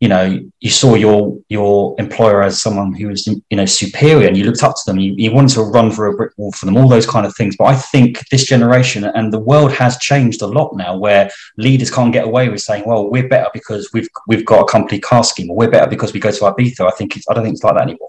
[0.00, 4.36] you know you saw your your employer as someone who was you know superior and
[4.36, 4.98] you looked up to them.
[4.98, 7.36] You, you wanted to run through a brick wall for them all those kind of
[7.36, 7.54] things.
[7.56, 11.90] But i think this generation and the world has changed a lot now where leaders
[11.90, 15.22] can't get away with saying well we're better because we've we've got a company car
[15.22, 16.80] scheme or we're better because we go to ibiza.
[16.80, 18.08] I think i don't think it's like that anymore.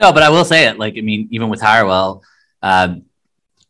[0.00, 2.22] No but i will say it like i mean even with hirewell
[2.62, 3.04] um,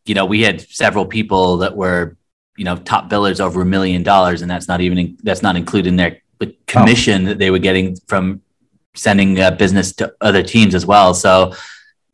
[0.07, 2.17] you know we had several people that were
[2.57, 5.97] you know top billers over a million dollars and that's not even that's not including
[5.97, 7.29] their the commission oh.
[7.29, 8.43] that they were getting from
[8.95, 11.15] sending uh, business to other teams as well.
[11.15, 11.55] So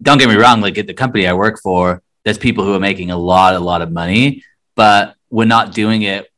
[0.01, 2.81] don't get me wrong, like at the company I work for, there's people who are
[2.81, 6.29] making a lot, a lot of money, but we're not doing it.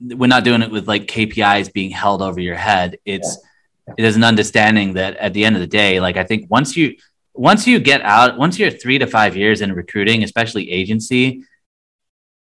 [0.00, 2.98] We're not doing it with like KPIs being held over your head.
[3.04, 3.38] It's
[3.86, 3.94] yeah.
[3.98, 6.76] it is an understanding that at the end of the day, like I think once
[6.76, 6.96] you
[7.34, 11.44] once you get out, once you're three to five years in recruiting, especially agency,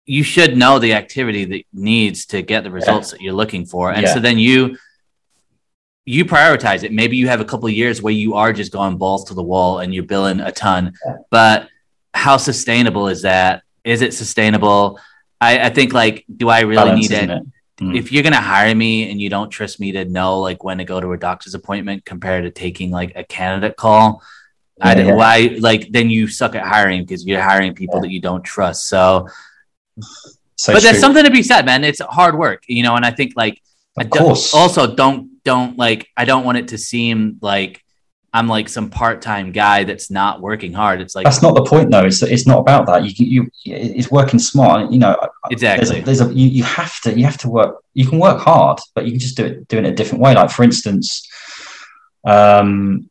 [0.07, 3.17] you should know the activity that needs to get the results yeah.
[3.17, 4.13] that you're looking for and yeah.
[4.13, 4.75] so then you
[6.05, 8.97] you prioritize it maybe you have a couple of years where you are just going
[8.97, 11.17] balls to the wall and you're billing a ton yeah.
[11.29, 11.69] but
[12.13, 14.99] how sustainable is that is it sustainable
[15.41, 17.43] i, I think like do i really Balance, need it, it?
[17.79, 17.95] Mm.
[17.95, 20.79] if you're going to hire me and you don't trust me to know like when
[20.79, 24.23] to go to a doctor's appointment compared to taking like a candidate call
[24.79, 28.43] I, why like then you suck at hiring because you're hiring people that you don't
[28.43, 29.27] trust so
[30.55, 31.83] so but there's something to be said, man.
[31.83, 33.61] It's hard work, you know, and I think like
[33.97, 34.53] of course.
[34.53, 37.83] also don't don't like I don't want it to seem like
[38.33, 41.01] I'm like some part-time guy that's not working hard.
[41.01, 42.05] It's like that's not the point, though.
[42.05, 43.03] It's it's not about that.
[43.03, 44.91] You you it's working smart.
[44.91, 45.15] You know
[45.49, 46.01] exactly.
[46.01, 47.81] There's a, there's a you, you have to you have to work.
[47.93, 50.35] You can work hard, but you can just do it doing it a different way.
[50.35, 51.27] Like for instance,
[52.25, 53.09] um,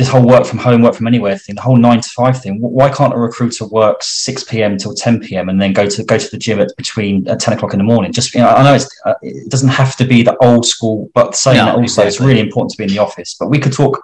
[0.00, 2.58] this whole work from home, work from anywhere thing, the whole nine to five thing.
[2.58, 4.78] Why can't a recruiter work six p.m.
[4.78, 5.50] till ten p.m.
[5.50, 7.84] and then go to go to the gym at between at ten o'clock in the
[7.84, 8.10] morning?
[8.10, 11.36] Just you know, I know uh, it doesn't have to be the old school, but
[11.36, 12.08] saying no, that also exactly.
[12.08, 13.36] it's really important to be in the office.
[13.38, 14.02] But we could talk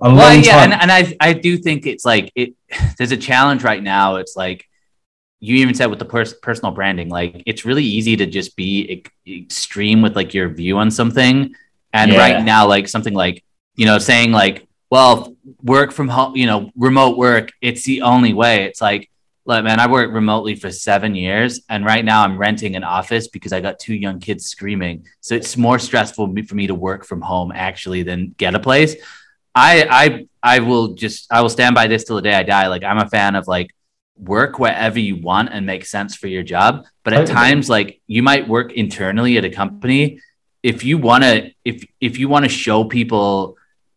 [0.00, 0.72] a well, long yeah, time.
[0.72, 2.54] And, and I I do think it's like it.
[2.96, 4.16] There's a challenge right now.
[4.16, 4.64] It's like
[5.40, 9.04] you even said with the pers- personal branding, like it's really easy to just be
[9.26, 11.54] extreme with like your view on something.
[11.92, 12.18] And yeah.
[12.18, 13.44] right now, like something like
[13.74, 18.34] you know saying like well, work from home, you know, remote work, it's the only
[18.34, 18.64] way.
[18.64, 19.08] It's like,
[19.46, 23.26] look, man, I worked remotely for seven years, and right now I'm renting an office
[23.28, 25.06] because I got two young kids screaming.
[25.22, 28.94] So it's more stressful for me to work from home actually than get a place.
[29.54, 32.66] I I I will just I will stand by this till the day I die.
[32.66, 33.70] Like I'm a fan of like
[34.18, 36.84] work wherever you want and make sense for your job.
[37.02, 40.20] But at times, like you might work internally at a company.
[40.62, 43.56] If you want to, if if you want to show people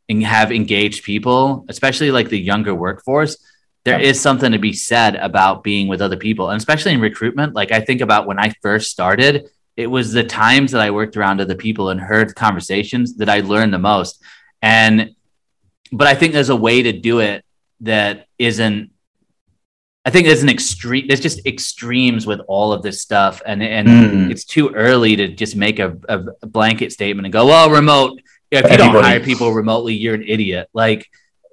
[0.09, 3.37] and have engaged people, especially like the younger workforce,
[3.83, 4.09] there yeah.
[4.09, 6.49] is something to be said about being with other people.
[6.49, 10.23] And especially in recruitment, like I think about when I first started, it was the
[10.23, 14.21] times that I worked around other people and heard conversations that I learned the most.
[14.61, 15.15] And
[15.91, 17.45] but I think there's a way to do it
[17.81, 18.91] that isn't
[20.05, 21.07] I think there's an extreme.
[21.07, 24.31] There's just extremes with all of this stuff, and and mm.
[24.31, 28.21] it's too early to just make a, a, blanket statement and go, "Well, remote.
[28.51, 31.09] If you don't hire people remotely, you're an idiot." Like,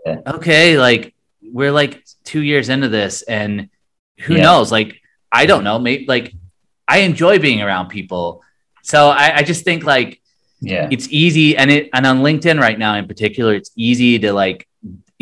[0.07, 0.21] yeah.
[0.27, 3.69] okay, like we're like two years into this, and
[4.21, 4.43] who yeah.
[4.43, 4.71] knows?
[4.71, 5.01] Like,
[5.31, 5.79] I don't know.
[5.79, 6.33] Maybe like
[6.87, 8.43] I enjoy being around people,
[8.83, 10.21] so I, I just think like,
[10.61, 14.33] yeah, it's easy, and it and on LinkedIn right now in particular, it's easy to
[14.33, 14.69] like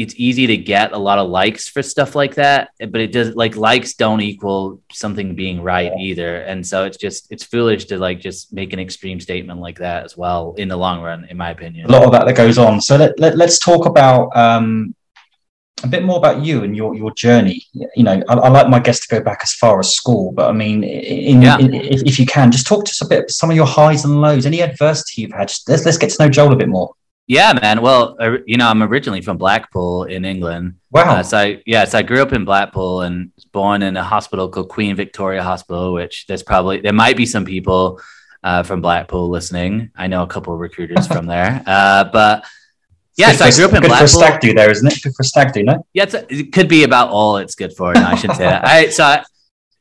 [0.00, 3.34] it's easy to get a lot of likes for stuff like that but it does
[3.34, 6.38] like likes don't equal something being right either.
[6.38, 10.04] And so it's just it's foolish to like just make an extreme statement like that
[10.04, 11.86] as well in the long run in my opinion.
[11.86, 12.80] A lot of that that goes on.
[12.80, 14.94] So let, let, us talk about um
[15.82, 17.66] a bit more about you and your your journey.
[17.72, 20.48] You know I, I, like my guests to go back as far as school but
[20.48, 21.58] i mean in, yeah.
[21.58, 24.04] in, if, if you can just talk to us a bit some of your highs
[24.04, 24.46] and lows.
[24.46, 25.48] Any adversity you've had?
[25.48, 26.94] Just let's, let's get to know joel a bit more
[27.30, 27.80] yeah, man.
[27.80, 30.74] Well, you know, I'm originally from Blackpool in England.
[30.90, 31.18] Wow.
[31.18, 34.02] Uh, so I, yeah, so I grew up in Blackpool and was born in a
[34.02, 38.00] hospital called Queen Victoria Hospital, which there's probably there might be some people
[38.42, 39.92] uh, from Blackpool listening.
[39.94, 42.44] I know a couple of recruiters from there, uh, but
[43.16, 44.08] yeah, so I grew up in good Blackpool.
[44.08, 45.00] for stag do there, isn't it?
[45.00, 45.86] Good for stag do, no?
[45.92, 47.94] Yeah, a, it could be about all it's good for.
[47.94, 48.64] No, I should say that.
[48.66, 49.24] I so I,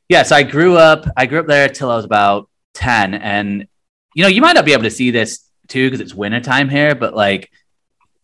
[0.07, 1.07] yeah, so I grew up.
[1.17, 3.67] I grew up there till I was about ten, and
[4.13, 6.95] you know, you might not be able to see this too because it's wintertime here,
[6.95, 7.49] but like,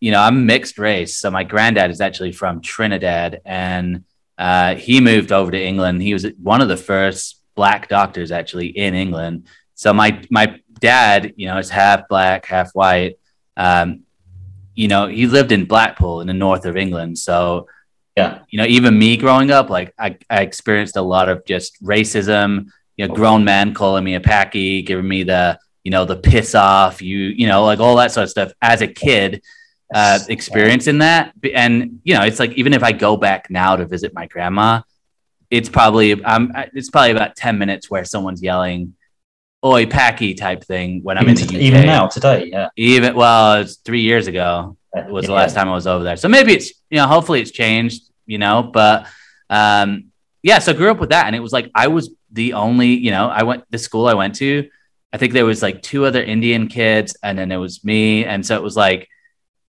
[0.00, 1.16] you know, I'm mixed race.
[1.16, 4.04] So my granddad is actually from Trinidad and
[4.38, 6.02] uh, he moved over to England.
[6.02, 9.46] He was one of the first black doctors actually in England.
[9.74, 13.18] So my my dad, you know, is half black, half white.
[13.56, 14.02] Um,
[14.74, 17.18] you know, he lived in Blackpool in the north of England.
[17.18, 17.68] So
[18.16, 21.82] yeah, you know, even me growing up, like I, I experienced a lot of just
[21.82, 22.68] racism.
[22.96, 26.56] You know, grown men calling me a packy, giving me the you know, the piss
[26.56, 29.40] off, you, you know, like all that sort of stuff as a kid,
[29.94, 31.32] uh, experiencing that.
[31.54, 34.82] And, you know, it's like, even if I go back now to visit my grandma,
[35.48, 38.96] it's probably, um, it's probably about 10 minutes where someone's yelling,
[39.64, 41.62] oi, packy type thing when I'm even in the UK.
[41.62, 42.68] Even now, today, yeah.
[42.74, 45.28] Even, well, it's three years ago was yeah.
[45.28, 46.16] the last time I was over there.
[46.16, 49.06] So maybe it's, you know, hopefully it's changed, you know, but,
[49.50, 50.06] um,
[50.42, 51.26] yeah, so I grew up with that.
[51.26, 54.14] And it was like, I was the only, you know, I went, the school I
[54.14, 54.68] went to,
[55.12, 58.24] I think there was like two other Indian kids, and then it was me.
[58.24, 59.08] And so it was like,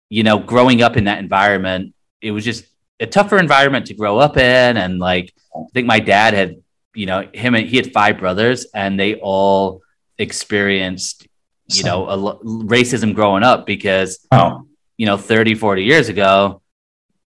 [0.08, 2.64] you know, growing up in that environment, it was just
[2.98, 4.76] a tougher environment to grow up in.
[4.76, 6.62] And like, I think my dad had,
[6.94, 9.82] you know, him and he had five brothers, and they all
[10.18, 11.26] experienced,
[11.68, 14.66] you know, a, racism growing up because, oh.
[14.96, 16.60] you know, 30, 40 years ago,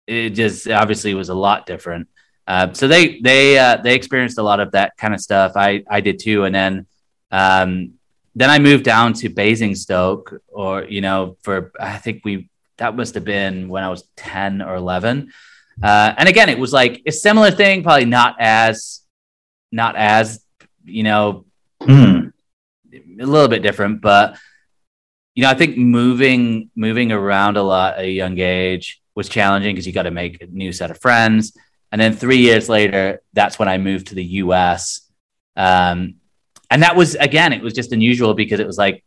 [0.06, 2.09] it just obviously was a lot different.
[2.46, 5.52] Uh, so they they uh, they experienced a lot of that kind of stuff.
[5.56, 6.87] I I did too, and then
[7.30, 7.94] um,
[8.34, 13.14] then I moved down to Basingstoke, or you know, for I think we that must
[13.14, 15.32] have been when I was ten or eleven.
[15.82, 19.02] Uh, and again, it was like a similar thing, probably not as,
[19.70, 20.42] not as,
[20.84, 21.44] you know,
[21.82, 22.32] mm.
[22.94, 24.38] a little bit different, but
[25.34, 29.74] you know, I think moving moving around a lot at a young age was challenging
[29.74, 31.56] because you got to make a new set of friends.
[31.92, 35.02] And then three years later, that's when I moved to the U.S.
[35.54, 36.16] Um,
[36.70, 39.05] and that was again, it was just unusual because it was like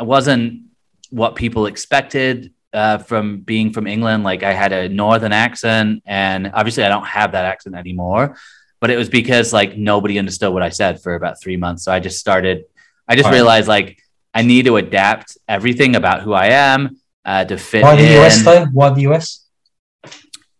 [0.00, 0.62] it wasn't
[1.10, 4.24] what people expected uh, from being from England.
[4.24, 8.36] Like I had a northern accent, and obviously I don't have that accent anymore.
[8.80, 11.84] But it was because like nobody understood what I said for about three months.
[11.84, 12.64] So I just started.
[13.06, 14.00] I just realized like
[14.32, 17.82] I need to adapt everything about who I am uh, to fit.
[17.82, 18.22] Why the in.
[18.22, 18.64] US though?
[18.66, 19.46] Why the US?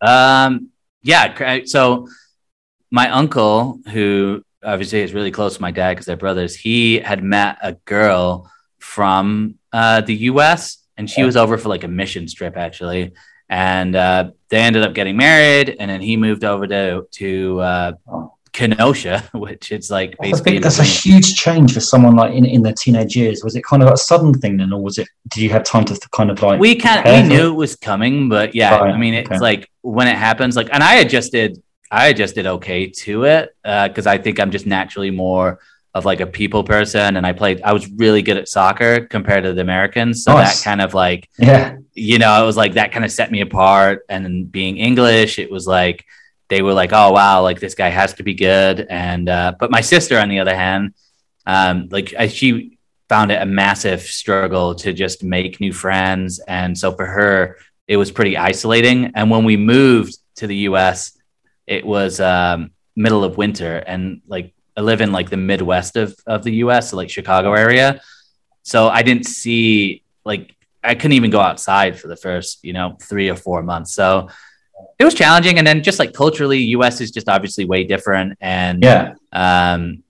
[0.01, 0.71] Um.
[1.03, 1.61] Yeah.
[1.65, 2.09] So
[2.91, 6.55] my uncle, who obviously is really close to my dad because they're brothers.
[6.55, 10.79] He had met a girl from uh, the U.S.
[10.97, 13.13] and she was over for like a mission trip actually,
[13.49, 15.77] and uh, they ended up getting married.
[15.79, 17.93] And then he moved over to to uh,
[18.53, 20.59] Kenosha, which is like basically.
[20.59, 23.43] that's a huge change for someone like in, in their teenage years.
[23.45, 25.09] Was it kind of a sudden thing then, or was it?
[25.29, 26.61] Did you have time to kind of like?
[26.61, 27.07] We can't.
[27.07, 27.57] We knew it?
[27.57, 28.93] was coming, but yeah, right.
[28.93, 29.39] I mean, it's okay.
[29.39, 30.57] like when it happens.
[30.57, 34.51] Like, and I adjusted I just did okay to it because uh, I think I'm
[34.51, 35.59] just naturally more
[35.93, 37.63] of like a people person, and I played.
[37.63, 40.59] I was really good at soccer compared to the Americans, so nice.
[40.59, 43.41] that kind of like yeah, you know, it was like that kind of set me
[43.41, 44.05] apart.
[44.09, 46.05] And then being English, it was like
[46.49, 48.87] they were like, oh wow, like this guy has to be good.
[48.89, 50.95] And uh, but my sister, on the other hand,
[51.45, 56.79] um, like I, she found it a massive struggle to just make new friends, and
[56.79, 57.57] so for her,
[57.89, 59.11] it was pretty isolating.
[59.17, 61.17] And when we moved to the U.S
[61.71, 66.15] it was um, middle of winter and like I live in like the Midwest of,
[66.27, 68.01] of the US, so like Chicago area.
[68.63, 72.97] So I didn't see like I couldn't even go outside for the first, you know,
[73.01, 73.95] three or four months.
[73.95, 74.29] So
[74.99, 75.59] it was challenging.
[75.59, 78.37] And then just like culturally, US is just obviously way different.
[78.41, 79.15] And Yeah.
[79.33, 80.03] um,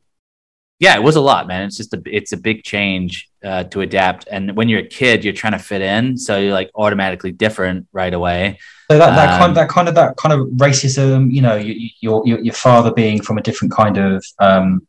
[0.79, 1.65] yeah, it was a lot, man.
[1.65, 4.29] It's just a it's a big change uh, to adapt.
[4.31, 7.87] And when you're a kid, you're trying to fit in, so you're like automatically different
[7.93, 8.59] right away.
[8.91, 12.23] So that, that Um, kind that kind of that kind of racism, you know, your
[12.27, 14.87] your your father being from a different kind of um,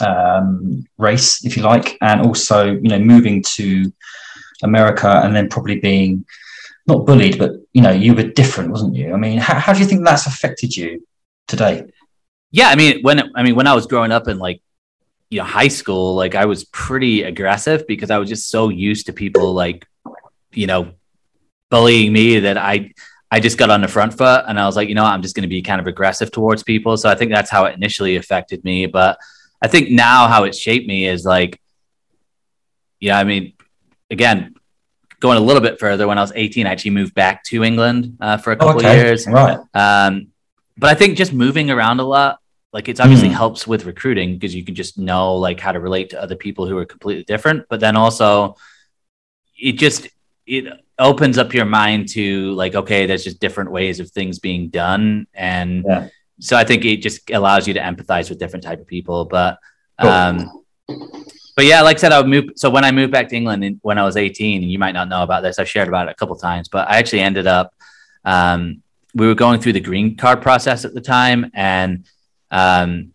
[0.00, 3.92] um, race, if you like, and also you know moving to
[4.62, 6.24] America and then probably being
[6.86, 9.12] not bullied, but you know you were different, wasn't you?
[9.12, 11.06] I mean, how, how do you think that's affected you
[11.46, 11.84] today?
[12.50, 14.60] Yeah, I mean when I mean when I was growing up in like
[15.32, 19.06] you know high school, like I was pretty aggressive because I was just so used
[19.06, 19.86] to people like
[20.52, 20.92] you know
[21.70, 22.92] bullying me that I
[23.30, 25.22] I just got on the front foot and I was like, you know, what, I'm
[25.22, 26.98] just going to be kind of aggressive towards people.
[26.98, 29.18] So I think that's how it initially affected me, but
[29.62, 31.58] I think now how it shaped me is like
[33.00, 33.54] yeah, I mean
[34.10, 34.54] again,
[35.18, 38.18] going a little bit further when I was 18, I actually moved back to England
[38.20, 39.26] uh, for a couple of years.
[39.26, 39.58] right?
[39.72, 40.28] Um,
[40.76, 42.41] but I think just moving around a lot,
[42.72, 43.32] like it's obviously Mm.
[43.34, 46.66] helps with recruiting because you can just know like how to relate to other people
[46.66, 47.66] who are completely different.
[47.68, 48.56] But then also,
[49.58, 50.08] it just
[50.46, 50.64] it
[50.98, 55.26] opens up your mind to like okay, there's just different ways of things being done,
[55.34, 56.08] and Yeah.
[56.40, 59.24] so I think it just allows you to empathize with different type of people.
[59.26, 59.58] But
[60.00, 60.10] Cool.
[60.10, 60.50] um,
[61.54, 62.44] but yeah, like I said, I would move.
[62.56, 64.92] So when I moved back to England in, when I was 18, and you might
[64.92, 67.46] not know about this, I've shared about it a couple times, but I actually ended
[67.46, 67.74] up,
[68.24, 68.82] um,
[69.14, 71.50] we were going through the green card process at the time.
[71.52, 72.06] And
[72.52, 73.12] um,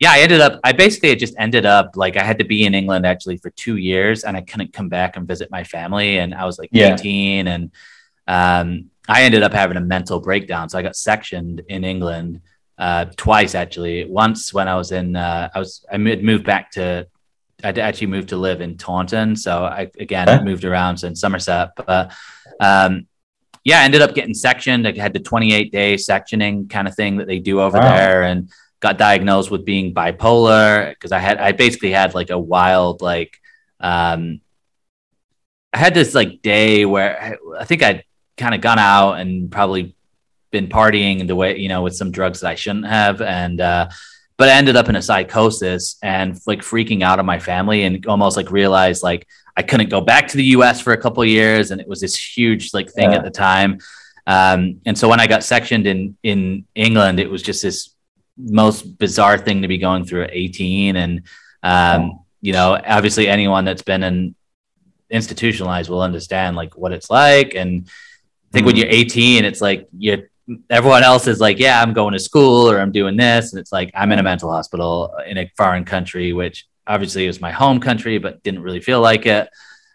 [0.00, 2.74] yeah, I ended up, I basically just ended up like I had to be in
[2.74, 6.18] England actually for two years and I couldn't come back and visit my family.
[6.18, 6.94] And I was like Yeah.
[6.94, 7.70] 18 and
[8.28, 10.68] um, I ended up having a mental breakdown.
[10.68, 12.42] So I got sectioned in England
[12.78, 14.04] uh, twice actually.
[14.04, 17.08] Once when I was in, uh, I was I moved moved back to,
[17.64, 19.34] I did actually moved to live in Taunton.
[19.34, 20.44] So I again Okay.
[20.44, 22.12] moved around in Somerset, but
[22.60, 23.08] um,
[23.64, 24.86] yeah, I ended up getting sectioned.
[24.86, 27.96] I had the 28 day sectioning kind of thing that they do over Wow.
[27.96, 32.38] there, and got diagnosed with being bipolar because I had I basically had like a
[32.38, 33.36] wild like
[33.80, 34.40] um,
[35.72, 38.04] I had this like day where I, I think I'd
[38.36, 39.94] kind of gone out and probably
[40.50, 43.88] been partying the way you know with some drugs that I shouldn't have and uh
[44.38, 48.06] but I ended up in a psychosis and like freaking out on my family and
[48.06, 49.26] almost like realized like
[49.60, 52.00] I couldn't go back to the US for a couple of years and it was
[52.00, 53.18] this huge like thing Yeah.
[53.18, 53.70] at the time.
[54.36, 56.00] Um and so when I got sectioned in
[56.32, 56.40] in
[56.86, 57.78] England it was just this
[58.36, 61.12] most bizarre thing to be going through at 18 and
[61.74, 62.00] um
[62.46, 64.34] you know obviously anyone that's been in
[65.10, 67.54] institutionalized will understand like what it's like.
[67.54, 68.78] And I think when Mhm.
[68.80, 70.26] you're 18 it's like you
[70.70, 73.52] everyone else is like yeah i'm going to school or i'm doing this.
[73.52, 77.28] And it's like i'm in a mental hospital in a foreign country which obviously it
[77.28, 79.48] was my home country but didn't really feel like it.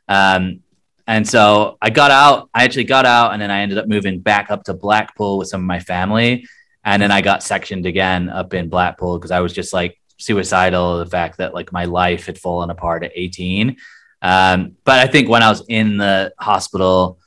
[0.07, 0.61] Um,
[1.07, 4.19] and so i got out i actually got out and then i ended up moving
[4.19, 6.47] back up to blackpool with some of my family.
[6.85, 10.99] And then i got sectioned again up in blackpool because i was just like suicidal
[10.99, 13.77] the fact that like my life had fallen apart at 18
[14.21, 17.19] um, but i think when i was in the hospital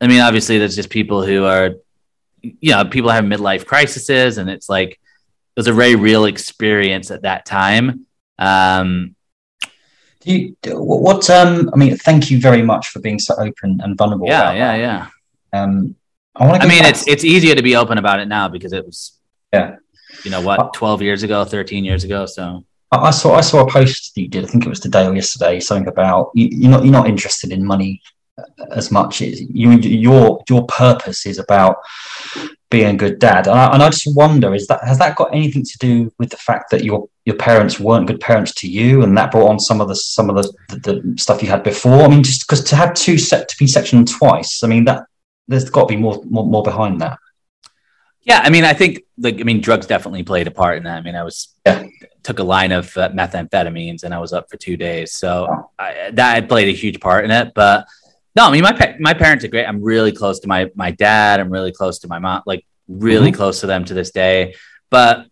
[0.00, 1.74] i mean obviously there's just people who are
[2.42, 4.98] you know people have midlife crises and it's like it
[5.56, 8.06] was a very real experience at that time
[8.38, 9.14] um
[10.20, 13.80] Do you, what, what, um, I mean, thank you very much for being so open
[13.82, 14.26] and vulnerable.
[14.28, 14.78] yeah yeah that.
[14.86, 15.96] yeah Um,
[16.36, 16.66] I want to.
[16.66, 18.98] i mean it's it's easier to be open about it now because it was
[19.52, 19.76] Yeah.
[20.24, 23.58] you know what 12 years ago 13 years ago so I I saw I saw
[23.66, 24.44] a post that you did.
[24.44, 25.60] I think it was today or yesterday.
[25.60, 27.92] Something about you, you're not you're not interested in money
[28.40, 28.44] uh,
[28.80, 29.12] as much.
[29.22, 29.68] It's, you
[30.06, 31.76] your your purpose is about
[32.70, 33.46] being a good dad.
[33.48, 36.30] And I, and I just wonder is that has that got anything to do with
[36.34, 39.60] the fact that your your parents weren't good parents to you, and that brought on
[39.60, 42.02] some of the some of the, the, the stuff you had before.
[42.02, 44.62] I mean, just because to have two set to be sectioned twice.
[44.64, 45.06] I mean that
[45.48, 47.18] there's got to be more, more more behind that.
[48.22, 50.98] Yeah, I mean, I think like I mean, drugs definitely played a part in that.
[50.98, 51.84] I mean, I was Yeah.
[52.22, 55.70] took a line of uh, methamphetamines and I was up for two days, so Wow.
[55.78, 57.52] I, that played a huge part in it.
[57.54, 57.86] But
[58.36, 59.66] no, I mean, my pa- my parents are great.
[59.66, 61.40] I'm really close to my my dad.
[61.40, 62.42] I'm really close to my mom.
[62.46, 64.54] Like really close to them to this day.
[64.90, 65.26] But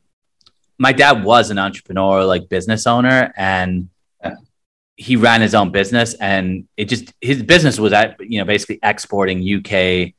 [0.81, 3.91] my dad was an entrepreneur, like business owner, and
[4.97, 8.79] he ran his own business, and it just his business was at you know basically
[8.83, 10.13] exporting UK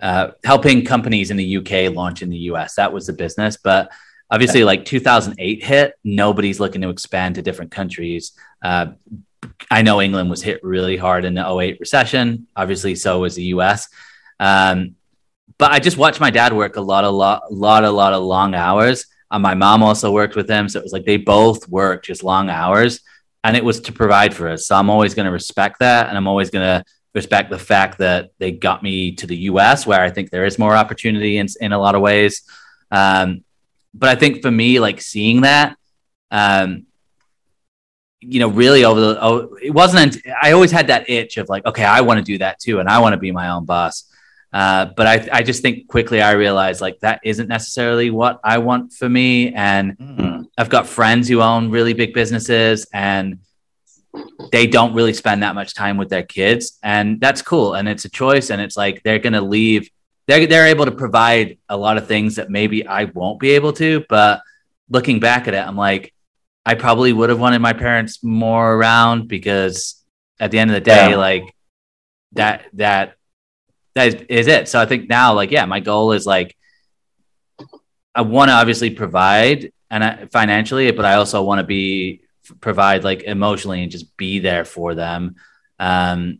[0.00, 2.74] uh, helping companies in the UK launch in the US.
[2.74, 3.56] That was the business.
[3.56, 3.90] But
[4.30, 8.32] obviously, like 2008 hit, nobody's looking to expand to different countries.
[8.62, 8.88] Uh,
[9.70, 12.46] I know England was hit really hard in the 08 recession.
[12.54, 13.88] Obviously, so was the US.
[14.38, 14.96] Um,
[15.58, 18.12] but I just watched my dad work a lot, a lot, a lot, a lot
[18.12, 19.06] of long hours.
[19.30, 20.68] Uh, my mom also worked with them.
[20.68, 23.00] So it was like they both worked just long hours
[23.44, 24.66] and it was to provide for us.
[24.66, 26.08] So I'm always going to respect that.
[26.08, 29.86] And I'm always going to respect the fact that they got me to the US,
[29.86, 32.42] where I think there is more opportunity in, in a lot of ways.
[32.90, 33.44] Um,
[33.94, 35.76] but I think for me, like seeing that,
[36.30, 36.86] um,
[38.20, 41.64] you know, really over the, oh, it wasn't, I always had that itch of like,
[41.64, 42.80] okay, I want to do that too.
[42.80, 44.10] And I want to be my own boss.
[44.52, 48.58] Uh, but I, I just think quickly I realized like that isn't necessarily what I
[48.58, 49.52] want for me.
[49.52, 50.46] And mm.
[50.56, 53.38] I've got friends who own really big businesses and
[54.52, 56.78] they don't really spend that much time with their kids.
[56.82, 57.74] And that's cool.
[57.74, 58.50] And it's a choice.
[58.50, 59.90] And it's like they're going to leave,
[60.26, 63.72] they're, they're able to provide a lot of things that maybe I won't be able
[63.74, 64.06] to.
[64.08, 64.40] But
[64.88, 66.14] looking back at it, I'm like,
[66.64, 70.02] I probably would have wanted my parents more around because
[70.40, 71.16] at the end of the day, yeah.
[71.16, 71.54] like
[72.32, 73.15] that, that,
[73.96, 74.68] that is, is it.
[74.68, 76.54] So I think now, like, yeah, my goal is like,
[78.14, 82.22] I want to obviously provide and I, financially, but I also want to be
[82.60, 85.36] provide like emotionally and just be there for them
[85.78, 86.38] um,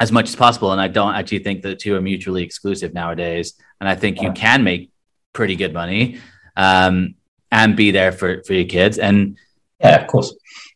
[0.00, 0.72] as much as possible.
[0.72, 3.54] And I don't actually think the two are mutually exclusive nowadays.
[3.80, 4.90] And I think you can make
[5.32, 6.18] pretty good money
[6.56, 7.14] um,
[7.52, 8.98] and be there for for your kids.
[8.98, 9.36] And
[9.80, 10.34] yeah, of course.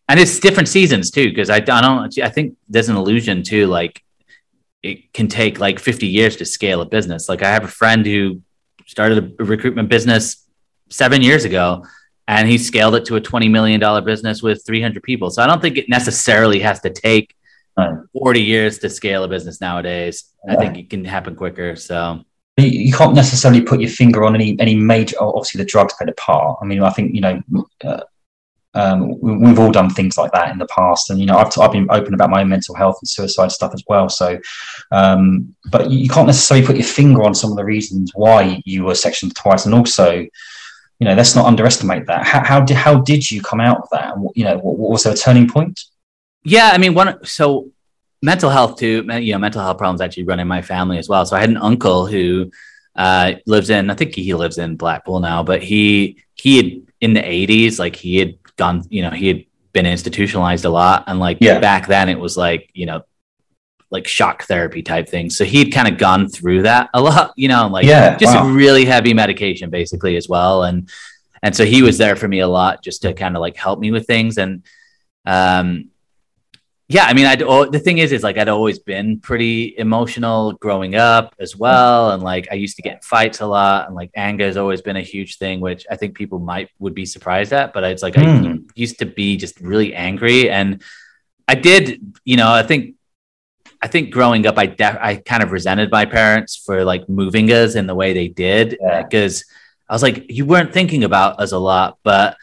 [0.09, 2.19] And it's different seasons too, because I, I don't.
[2.19, 4.04] I think there's an illusion too, like
[4.85, 7.29] it can take like 50 years to scale a business.
[7.29, 8.43] Like I have a friend who
[8.87, 10.47] started a recruitment business
[10.91, 11.87] seven years ago
[12.29, 15.31] and he scaled it to a $20 million business with 300 people.
[15.31, 17.35] So I don't think it necessarily has to take
[18.13, 20.25] 40 years to scale a business nowadays.
[20.49, 21.77] I think it can happen quicker.
[21.77, 22.23] So
[22.59, 25.17] you can't necessarily put your finger on any any major.
[25.19, 26.59] Obviously, the drugs played a part.
[26.63, 27.43] I mean, I think you know.
[27.83, 28.01] Uh,
[28.75, 31.73] um, we've all done things like that in the past, and you know, I've, I've
[31.73, 34.09] been open about my mental health and suicide stuff as well.
[34.09, 34.39] So,
[34.91, 38.85] um, but you can't necessarily put your finger on some of the reasons why you
[38.85, 40.31] were sectioned twice, and also, you
[41.01, 42.27] know, let's not underestimate that.
[42.27, 44.15] How, how did how did you come out of that?
[44.35, 45.81] You know, what, what was there a turning point?
[46.43, 47.71] Yeah, I mean, one so
[48.23, 49.07] mental health too.
[49.09, 51.25] You know, mental health problems actually run in my family as well.
[51.25, 52.51] So I had an uncle who
[52.97, 57.13] uh, lives in, I think he lives in Blackpool now, but he he had in
[57.15, 61.19] the '80s, like he had gone, you know, he had been institutionalized a lot, and
[61.19, 61.59] like yeah.
[61.59, 63.03] back then it was like you know
[63.95, 65.39] like shock therapy type things.
[65.39, 68.49] So he'd kind of gone through that a lot, you know, like yeah, just wow.
[68.49, 70.65] really heavy medication basically as well.
[70.65, 70.89] And
[71.43, 73.79] and so he was there for me a lot just to kind of like help
[73.79, 74.37] me with things.
[74.37, 74.65] And
[75.27, 75.91] um
[76.89, 80.53] yeah, I mean, I oh, the thing is, is like I'd always been pretty emotional
[80.53, 83.95] growing up as well, and like I used to get in fights a lot, and
[83.95, 87.07] like anger has always been a huge thing, which I think people might would be
[87.07, 87.73] surprised at.
[87.73, 88.27] But it's like mm.
[88.27, 88.57] I hmm.
[88.75, 90.83] used to be just really angry, and
[91.49, 92.97] I did, you know, I think
[93.81, 97.51] I think growing up, I def- I kind of resented my parents for like moving
[97.51, 99.87] us in the way they did because yeah.
[99.89, 102.37] I was like, you weren't thinking about us a lot, but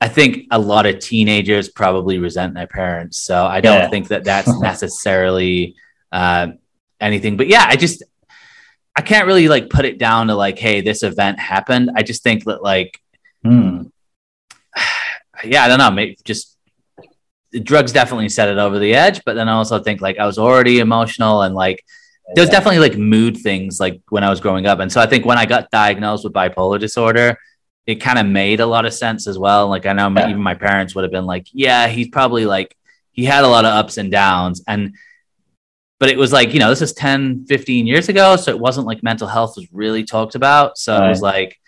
[0.00, 3.22] I think a lot of teenagers probably resent their parents.
[3.22, 3.88] So I don't yeah.
[3.88, 5.74] think that that's necessarily
[6.12, 6.48] uh,
[7.00, 7.36] anything.
[7.36, 8.04] But yeah, I just
[8.94, 11.90] I can't really like put it down to like, hey, this event happened.
[11.94, 13.00] I just think that like,
[13.42, 13.84] hmm.
[15.44, 16.56] yeah, I don't know, maybe just
[17.52, 20.26] the drugs definitely set it over the edge, but then I also think like I
[20.26, 21.84] was already emotional and like
[22.34, 24.80] there was definitely like mood things like when I was growing up.
[24.80, 27.38] And so I think when I got diagnosed with bipolar disorder,
[27.88, 29.66] it kind of made a lot of sense as well.
[29.68, 30.28] Like I know yeah.
[30.28, 32.76] even my parents would have been like, yeah, he's probably like
[33.12, 34.94] he had a lot of ups and downs and
[35.98, 38.86] but it was like, you know, this is 10, 15 years ago, so it wasn't
[38.86, 40.76] like mental health was really talked about.
[40.76, 41.06] So right.
[41.06, 41.58] it was like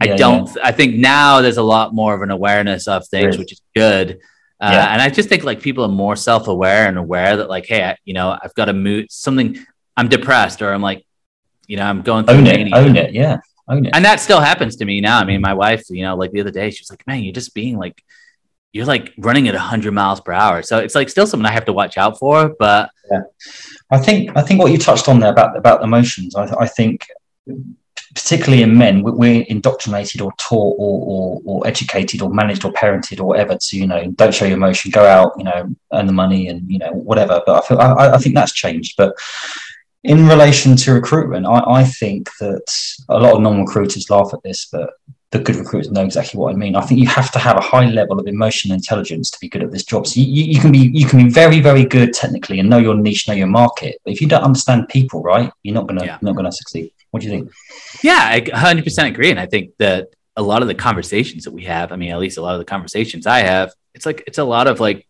[0.00, 0.62] I don't yeah.
[0.62, 4.20] I think now there's a lot more of an awareness of things, which is good.
[4.60, 4.92] Uh, yeah.
[4.92, 7.82] And I just think like people are more self aware and aware that like, hey,
[7.82, 9.58] I, you know, I've got a mood, something.
[9.96, 11.04] I'm depressed, or I'm like,
[11.66, 13.38] you know, I'm going through own it, own it, yeah,
[13.68, 13.94] own it.
[13.94, 15.18] And that still happens to me now.
[15.18, 15.44] I mean, mm.
[15.44, 17.78] my wife, you know, like the other day, she was like, man, you're just being
[17.78, 18.02] like,
[18.72, 20.62] you're like running at 100 miles per hour.
[20.62, 22.54] So it's like still something I have to watch out for.
[22.58, 23.22] But yeah,
[23.90, 27.06] I think I think what you touched on there about about emotions, I, I think
[28.14, 33.20] particularly in men, we're indoctrinated or taught or, or, or, educated or managed or parented
[33.20, 36.12] or whatever to, you know, don't show your emotion, go out, you know, earn the
[36.12, 37.42] money and, you know, whatever.
[37.46, 38.94] But I, feel, I, I think that's changed.
[38.96, 39.14] But
[40.04, 42.66] in relation to recruitment, I, I think that
[43.08, 44.90] a lot of non recruiters laugh at this, but
[45.30, 46.74] the good recruiters know exactly what I mean.
[46.74, 49.62] I think you have to have a high level of emotional intelligence to be good
[49.62, 50.06] at this job.
[50.06, 52.94] So you, you, can be you can be very very good technically and know your
[52.94, 53.98] niche, know your market.
[54.04, 56.18] But if you don't understand people, right, you're not gonna yeah.
[56.22, 56.92] not gonna succeed.
[57.10, 57.52] What do you think?
[58.02, 59.30] Yeah, I 100% agree.
[59.30, 62.18] And I think that a lot of the conversations that we have, I mean, at
[62.18, 65.06] least a lot of the conversations I have, it's like, it's a lot of like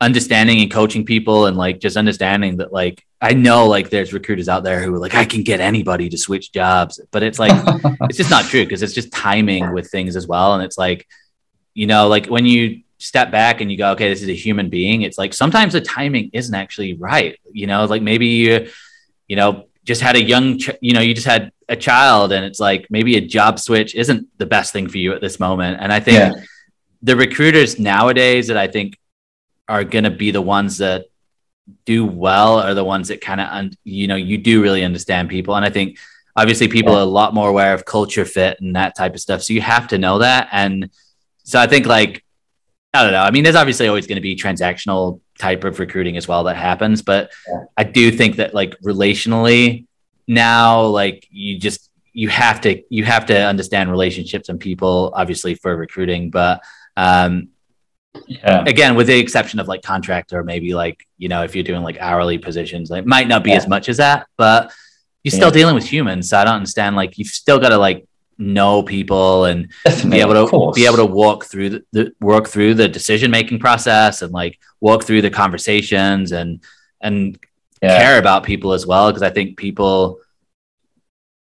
[0.00, 4.48] understanding and coaching people and like just understanding that, like, I know like there's recruiters
[4.48, 7.52] out there who are like, I can get anybody to switch jobs, but it's like,
[8.02, 10.54] it's just not true because it's just timing with things as well.
[10.54, 11.06] And it's like,
[11.74, 14.68] you know, like when you, step back and you go, okay, this is a human
[14.68, 15.02] being.
[15.02, 17.38] It's like sometimes the timing isn't actually right.
[17.50, 18.68] You know, like maybe you,
[19.26, 22.44] you know, just had a young, ch- you know, you just had a child and
[22.44, 25.78] it's like maybe a job switch isn't the best thing for you at this moment.
[25.80, 26.42] And I think yeah.
[27.02, 28.98] the recruiters nowadays that I think
[29.70, 31.06] are going to be the ones that
[31.84, 35.28] do well are the ones that kind of, un- you know, you do really understand
[35.28, 35.54] people.
[35.54, 35.98] And I think
[36.34, 36.98] obviously people yeah.
[36.98, 39.42] are a lot more aware of culture fit and that type of stuff.
[39.42, 40.48] So you have to know that.
[40.50, 40.90] And
[41.44, 42.24] so I think like,
[42.92, 43.22] I don't know.
[43.22, 46.56] I mean, there's obviously always going to be transactional type of recruiting as well that
[46.56, 47.64] happens, but yeah.
[47.76, 49.86] I do think that like relationally
[50.26, 55.54] now, like you just you have to you have to understand relationships and people, obviously
[55.54, 56.62] for recruiting, but
[56.96, 57.50] um,
[58.26, 58.64] yeah.
[58.66, 61.82] again, with the exception of like contractor, or maybe like you know if you're doing
[61.82, 63.56] like hourly positions, like might not be yeah.
[63.56, 64.72] as much as that, but
[65.22, 66.30] you're still dealing with humans.
[66.30, 66.96] So I don't understand.
[66.96, 68.06] Like you've still got to like
[68.38, 72.48] know people and Definitely, be able to be able to walk through the, the work
[72.48, 76.62] through the decision making process and like walk through the conversations and
[77.00, 77.38] and
[77.82, 77.98] yeah.
[77.98, 80.20] care about people as well because I think people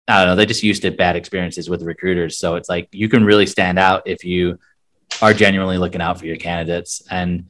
[0.07, 3.09] I don't know they just used to bad experiences with recruiters so it's like you
[3.09, 4.57] can really stand out if you
[5.21, 7.49] are genuinely looking out for your candidates and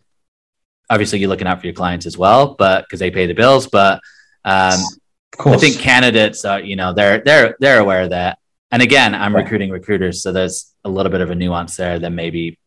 [0.90, 3.68] obviously you're looking out for your clients as well but because they pay the bills
[3.68, 4.00] but
[4.46, 4.80] um,
[5.40, 8.38] I think candidates are you know they're they're they're aware of that
[8.76, 12.14] and again, I'm recruiting recruiters, so there's a little bit of a nuance there than
[12.14, 12.60] maybe.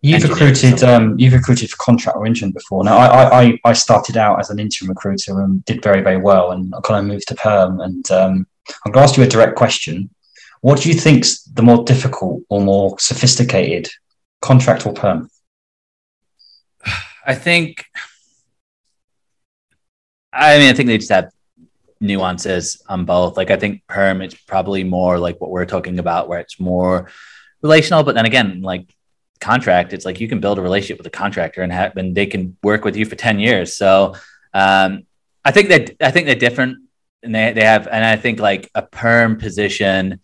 [0.00, 0.82] You've recruited.
[0.82, 2.82] Um, you've recruited for contract or interim before.
[2.82, 6.50] Now, I, I, I started out as an interim recruiter and did very, very well,
[6.50, 7.78] and I kind of moved to perm.
[7.78, 8.44] And um,
[8.84, 10.10] I'm going to ask you a direct question.
[10.62, 13.88] What do you think's the more difficult or more sophisticated,
[14.42, 15.30] contract or perm?
[17.24, 17.86] I think.
[20.34, 21.30] I mean, I think they just have
[22.00, 23.36] nuances on both.
[23.36, 27.08] Like I think perm, it's probably more like what we're talking about, where it's more
[27.62, 28.02] relational.
[28.02, 28.92] But then again, like
[29.40, 32.26] contract, it's like you can build a relationship with a contractor and have, and they
[32.26, 33.76] can work with you for ten years.
[33.76, 34.16] So
[34.52, 35.04] um,
[35.44, 36.78] I think that I think they're different,
[37.22, 40.20] and they they have, and I think like a perm position.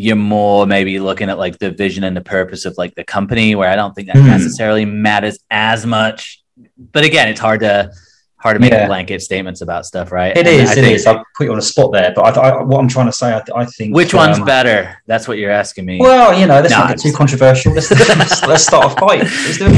[0.00, 3.54] You're more maybe looking at like the vision and the purpose of like the company,
[3.54, 4.26] where I don't think that mm.
[4.26, 6.42] necessarily matters as much.
[6.78, 7.92] But again, it's hard to
[8.40, 8.86] hard to make yeah.
[8.86, 10.34] blanket statements about stuff, right?
[10.34, 10.70] It and is.
[10.70, 11.06] I it think, is.
[11.06, 13.34] I'll put you on a spot there, but I, I, what I'm trying to say,
[13.34, 14.96] I, I think which one's um, better?
[15.06, 15.98] That's what you're asking me.
[16.00, 17.74] Well, you know, let's no, not get too controversial.
[17.74, 19.20] Let's, let's, let's start a fight.
[19.20, 19.76] Let's do a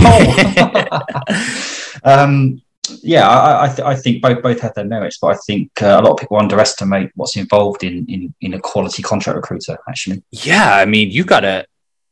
[0.85, 2.05] poll.
[2.05, 2.63] um,
[3.03, 6.01] yeah, I, I, th- I, think both both have their merits, but I think uh,
[6.01, 9.79] a lot of people underestimate what's involved in, in in a quality contract recruiter.
[9.89, 11.67] Actually, yeah, I mean, you got to.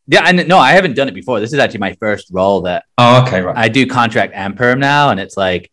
[0.06, 1.40] Yeah, and no, I haven't done it before.
[1.40, 2.84] This is actually my first role that.
[2.98, 3.56] Oh, okay, right.
[3.56, 5.70] I do contract and perm now, and it's like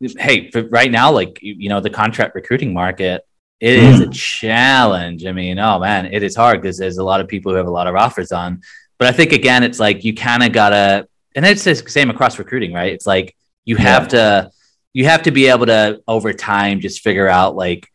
[0.00, 3.24] hey, for right now, like you know, the contract recruiting market
[3.60, 3.92] it mm.
[3.92, 5.26] is a challenge.
[5.26, 7.66] I mean, oh man, it is hard because there's a lot of people who have
[7.66, 8.62] a lot of offers on.
[8.98, 12.38] But I think again, it's like you kind of gotta, and it's the same across
[12.38, 12.92] recruiting, right?
[12.92, 13.34] It's like
[13.68, 14.08] you have yeah.
[14.08, 14.50] to,
[14.94, 17.86] you have to be able to over time just figure out like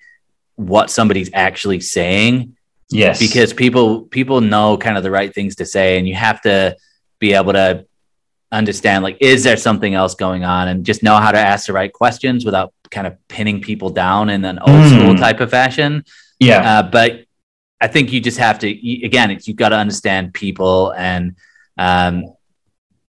[0.55, 2.55] what somebody's actually saying.
[2.91, 6.41] Yes, because people people know kind of the right things to say, and you have
[6.41, 6.77] to
[7.19, 7.87] be able to
[8.51, 11.73] understand like is there something else going on and just know how to ask the
[11.73, 14.89] right questions without kind of pinning people down in an old mm.
[14.89, 16.03] school type of fashion
[16.39, 17.25] yeah uh, but
[17.81, 18.69] i think you just have to
[19.03, 21.35] again you've got to understand people and
[21.79, 22.25] um,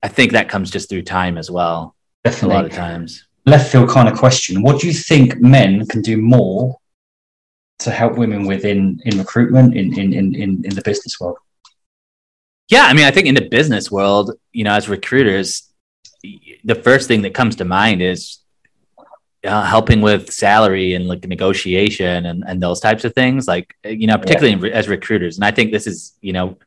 [0.02, 1.95] i think that comes just through time as well
[2.26, 2.56] Definitely.
[2.56, 6.02] a lot of times left field kind of question what do you think men can
[6.02, 6.78] do more
[7.80, 11.38] to help women within in recruitment in in in, in the business world
[12.70, 15.70] yeah, I mean, I think in the business world, you know, as recruiters,
[16.64, 18.40] the first thing that comes to mind is
[19.44, 23.48] uh, helping with salary and like negotiation and, and those types of things.
[23.48, 24.76] Like, you know, particularly yeah.
[24.76, 25.38] as recruiters.
[25.38, 26.58] And I think this is, you know,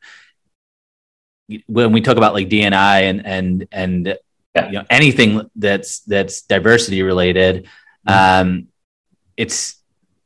[1.67, 4.17] when we talk about like DNI and and and.
[4.55, 7.67] You know anything that's that's diversity related,
[8.07, 8.47] mm-hmm.
[8.47, 8.67] um,
[9.37, 9.75] it's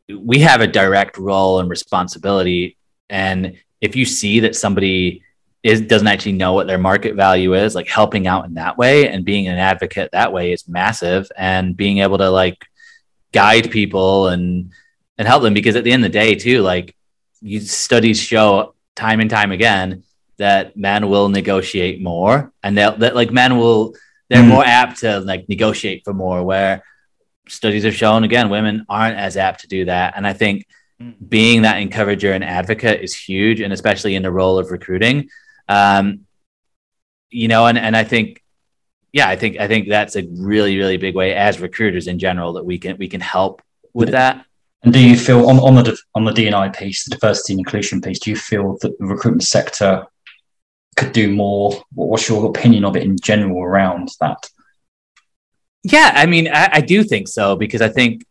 [0.09, 2.78] we have a direct role and responsibility.
[3.09, 5.24] And if you see that somebody
[5.63, 9.07] is doesn't actually know what their market value is like helping out in that way
[9.07, 12.65] and being an advocate that way is massive and being able to like
[13.32, 14.71] guide people and
[15.17, 16.95] and help them because at the end of the day too like
[17.41, 20.03] you studies show time and time again
[20.38, 23.95] that men will negotiate more and that that like men will
[24.34, 24.49] they're mm.
[24.49, 26.84] more apt to like negotiate for more where
[27.47, 30.65] studies have shown again women aren't as apt to do that and i think
[31.01, 31.13] mm.
[31.27, 35.29] being that encourager and advocate is huge and especially in the role of recruiting
[35.69, 36.25] um,
[37.34, 38.41] you know, and and I think,
[39.11, 42.53] yeah, I think I think that's a really really big way as recruiters in general
[42.53, 43.61] that we can we can help
[43.93, 44.45] with that.
[44.84, 48.01] And do you feel on, on the on the DNI piece, the diversity and inclusion
[48.01, 50.05] piece, do you feel that the recruitment sector
[50.96, 51.84] could do more?
[51.94, 54.50] What's your opinion of it in general around that?
[55.84, 58.26] Yeah, I mean, I, I do think so because I think,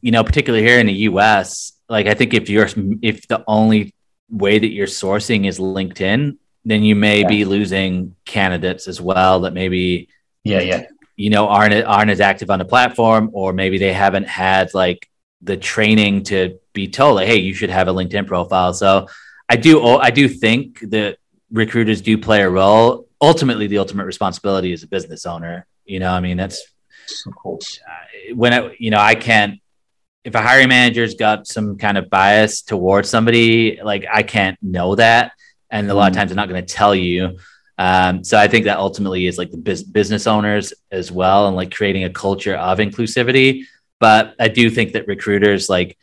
[0.00, 2.68] you know, particularly here in the US, like I think if you're
[3.02, 3.94] if the only
[4.28, 6.36] way that you're sourcing is LinkedIn,
[6.66, 7.28] then you may yeah.
[7.28, 10.08] be losing candidates as well that maybe
[10.44, 10.82] yeah yeah
[11.14, 15.08] you know aren't aren't as active on the platform or maybe they haven't had like
[15.42, 19.06] the training to be told like hey you should have a linkedin profile so
[19.48, 21.16] i do i do think that
[21.50, 26.12] recruiters do play a role ultimately the ultimate responsibility is a business owner you know
[26.12, 26.62] i mean that's
[27.26, 27.34] of
[28.34, 29.60] when I, you know i can't
[30.24, 34.96] if a hiring manager's got some kind of bias towards somebody like i can't know
[34.96, 35.32] that
[35.70, 36.18] and a lot of mm.
[36.18, 37.38] times they're not going to tell you
[37.78, 41.56] um, so I think that ultimately is like the biz- business owners as well, and
[41.56, 43.64] like creating a culture of inclusivity.
[44.00, 45.98] But I do think that recruiters like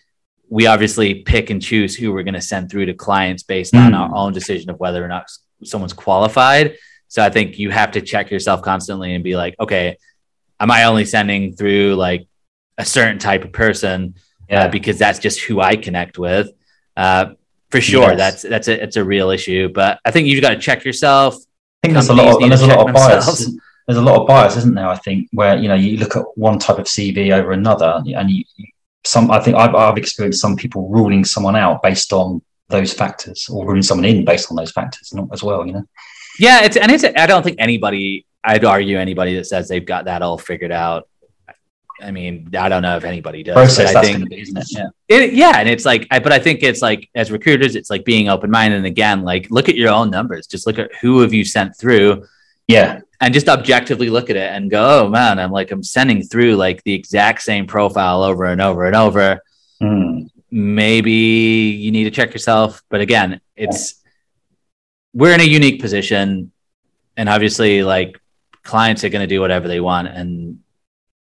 [0.53, 3.83] we obviously pick and choose who we're going to send through to clients based mm.
[3.83, 5.25] on our own decision of whether or not
[5.63, 6.77] someone's qualified.
[7.07, 9.97] So I think you have to check yourself constantly and be like, okay,
[10.59, 12.27] am I only sending through like
[12.77, 14.63] a certain type of person uh, yeah.
[14.65, 16.51] uh, because that's just who I connect with.
[16.95, 17.33] Uh,
[17.71, 18.17] for sure, yes.
[18.17, 19.69] that's that's a it's a real issue.
[19.69, 21.35] But I think you've got to check yourself,
[21.83, 23.51] I think there's a lot of, there's a lot of bias.
[23.85, 24.87] There's a lot of bias, isn't there?
[24.87, 28.31] I think where you know you look at one type of CV over another, and
[28.31, 28.45] you,
[29.05, 29.31] some.
[29.31, 33.65] I think I've, I've experienced some people ruling someone out based on those factors, or
[33.65, 35.65] ruling someone in based on those factors, not as well.
[35.65, 35.83] You know.
[36.39, 37.03] Yeah, it's and it's.
[37.03, 38.25] I don't think anybody.
[38.45, 41.07] I'd argue anybody that says they've got that all figured out
[42.03, 43.53] I mean, I don't know if anybody does.
[43.53, 44.67] Process, I think, be, isn't it?
[44.69, 44.87] Yeah.
[45.07, 45.53] It, yeah.
[45.55, 48.51] And it's like, I, but I think it's like, as recruiters, it's like being open
[48.51, 48.77] minded.
[48.77, 50.47] And again, like, look at your own numbers.
[50.47, 52.25] Just look at who have you sent through.
[52.67, 53.01] Yeah.
[53.23, 56.57] And just objectively look at it and go, oh man, I'm like, I'm sending through
[56.57, 59.39] like the exact same profile over and over and over.
[59.81, 60.27] Mm.
[60.51, 62.83] Maybe you need to check yourself.
[62.89, 64.03] But again, it's,
[65.13, 66.51] we're in a unique position.
[67.15, 68.19] And obviously, like,
[68.61, 70.09] clients are going to do whatever they want.
[70.09, 70.59] And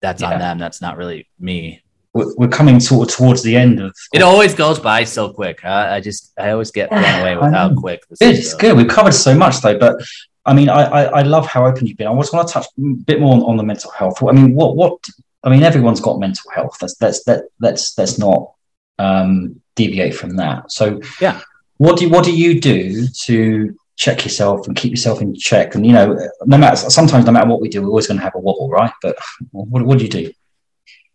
[0.01, 0.33] that's yeah.
[0.33, 0.57] on them.
[0.57, 1.83] That's not really me.
[2.13, 3.95] We're, coming sort of towards the end of.
[4.13, 5.61] It always goes by so quick.
[5.61, 5.87] Huh?
[5.89, 8.01] I just I always get blown away with how quick.
[8.09, 8.39] This is.
[8.39, 8.75] It's good.
[8.75, 10.01] We've covered so much though, but
[10.47, 12.07] I mean, I, I, I love how open you've been.
[12.07, 14.23] I just want to touch a bit more on, on the mental health.
[14.23, 14.97] I mean, what what
[15.43, 16.77] I mean, everyone's got mental health.
[16.79, 18.53] That's that's that that's that's not
[18.97, 20.71] um, deviate from that.
[20.71, 21.41] So yeah,
[21.77, 25.75] what do what do you do to check yourself and keep yourself in check.
[25.75, 28.23] And you know, no matter sometimes no matter what we do, we're always going to
[28.23, 28.93] have a wobble, right?
[29.01, 29.17] But
[29.51, 30.31] what, what do you do?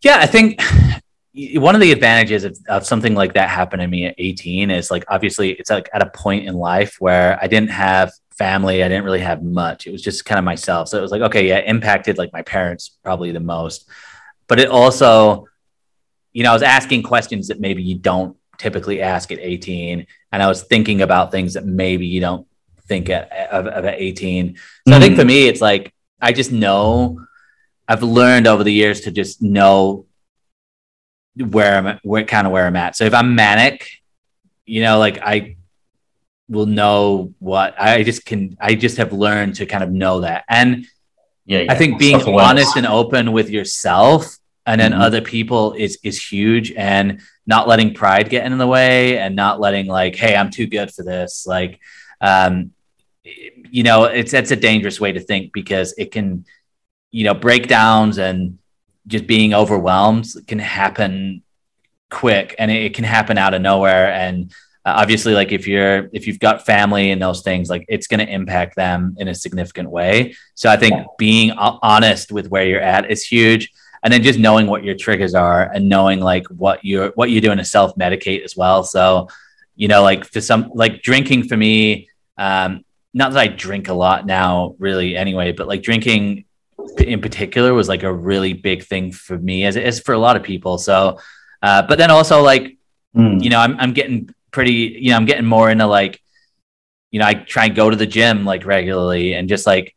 [0.01, 0.61] Yeah, I think
[1.35, 4.91] one of the advantages of, of, something like that happening to me at 18 is
[4.91, 8.87] like obviously it's like at a point in life where I didn't have family, I
[8.87, 9.87] didn't really have much.
[9.87, 10.89] It was just kind of myself.
[10.89, 13.89] So it was like, okay, yeah, impacted like my parents probably the most.
[14.47, 15.47] But it also,
[16.33, 20.05] you know, I was asking questions that maybe you don't typically ask at 18.
[20.31, 22.47] And I was thinking about things that maybe you don't
[22.87, 24.55] think at, of, of at 18.
[24.87, 24.95] So mm.
[24.95, 27.25] I think for me, it's like, I just know
[27.87, 30.05] I've learned over the years to just know
[31.37, 32.95] where I'm where kind of where I'm at.
[32.95, 33.89] So if I'm manic,
[34.65, 35.57] you know, like I
[36.49, 40.45] will know what I just can I just have learned to kind of know that.
[40.49, 40.85] And
[41.45, 41.71] yeah, yeah.
[41.71, 45.01] I think being honest and open with yourself and then mm-hmm.
[45.01, 49.59] other people is is huge and not letting pride get in the way and not
[49.59, 51.45] letting like, hey, I'm too good for this.
[51.45, 51.79] Like
[52.21, 52.71] um,
[53.23, 56.45] you know, it's that's a dangerous way to think because it can,
[57.11, 58.59] you know, breakdowns and
[59.07, 61.43] just being overwhelmed can happen
[62.09, 64.11] quick and it, can happen out of nowhere.
[64.11, 64.51] And
[64.85, 68.19] uh, obviously, like if you're if you've got family and those things, like it's going
[68.19, 70.35] to impact them in a significant way.
[70.55, 73.71] So I think being honest with where you're at is huge
[74.03, 77.41] and then just knowing what your triggers are and knowing like what you're what you're
[77.41, 79.29] doing to self medicate as well so
[79.77, 82.83] you know like for some like drinking for me um,
[83.13, 86.45] not that I drink a lot now, really, anyway, but like drinking
[86.97, 90.19] in particular was like a really big thing for me, as it is for a
[90.19, 90.77] lot of people.
[90.77, 91.19] So,
[91.61, 92.77] uh, but then also like,
[93.15, 93.43] mm.
[93.43, 96.21] you know, I'm I'm getting pretty, you know, I'm getting more into like,
[97.11, 99.95] you know, I try and go to the gym like regularly and just like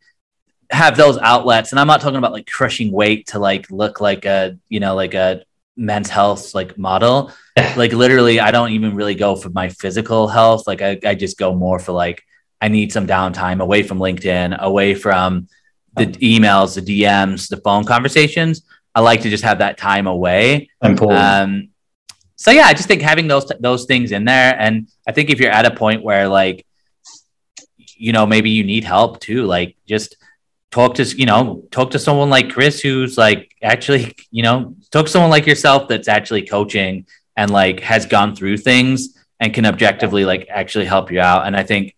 [0.71, 1.73] have those outlets.
[1.73, 4.95] And I'm not talking about like crushing weight to like look like a, you know,
[4.95, 5.43] like a
[5.77, 7.33] men's health like model.
[7.77, 10.67] like literally, I don't even really go for my physical health.
[10.67, 12.25] Like I, I just go more for like
[12.61, 15.49] I need some downtime away from LinkedIn, away from
[15.97, 18.63] the emails, the DMs, the phone conversations.
[18.95, 20.71] I like to just have that time away.
[21.11, 21.69] Um,
[22.37, 25.41] so yeah, I just think having those those things in there, and I think if
[25.41, 26.67] you're at a point where like,
[27.97, 30.17] you know, maybe you need help too, like just
[30.71, 35.07] talk to you know talk to someone like Chris who's like actually you know talk
[35.07, 39.67] to someone like yourself that's actually coaching and like has gone through things and can
[39.67, 41.47] objectively like actually help you out.
[41.47, 41.95] And I think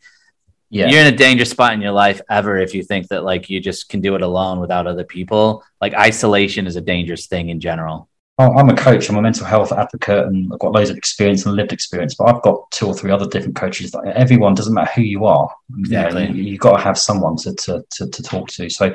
[0.70, 0.88] yeah.
[0.88, 3.60] you're in a dangerous spot in your life ever if you think that like you
[3.60, 5.64] just can do it alone without other people.
[5.80, 8.08] Like isolation is a dangerous thing in general.
[8.40, 9.08] I'm a coach.
[9.08, 12.14] I'm a mental health advocate, and I've got loads of experience and lived experience.
[12.14, 13.90] But I've got two or three other different coaches.
[13.90, 15.52] That everyone doesn't matter who you are.
[15.76, 16.22] Exactly.
[16.22, 18.70] You know, you, have got to have someone to, to, to to talk to.
[18.70, 18.94] So,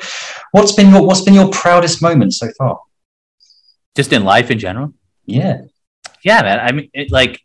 [0.52, 2.80] what's been your what's been your proudest moment so far?
[3.98, 4.94] Just in life in general.
[5.26, 5.64] Yeah.
[6.24, 6.60] Yeah, man.
[6.62, 7.42] I mean, it, like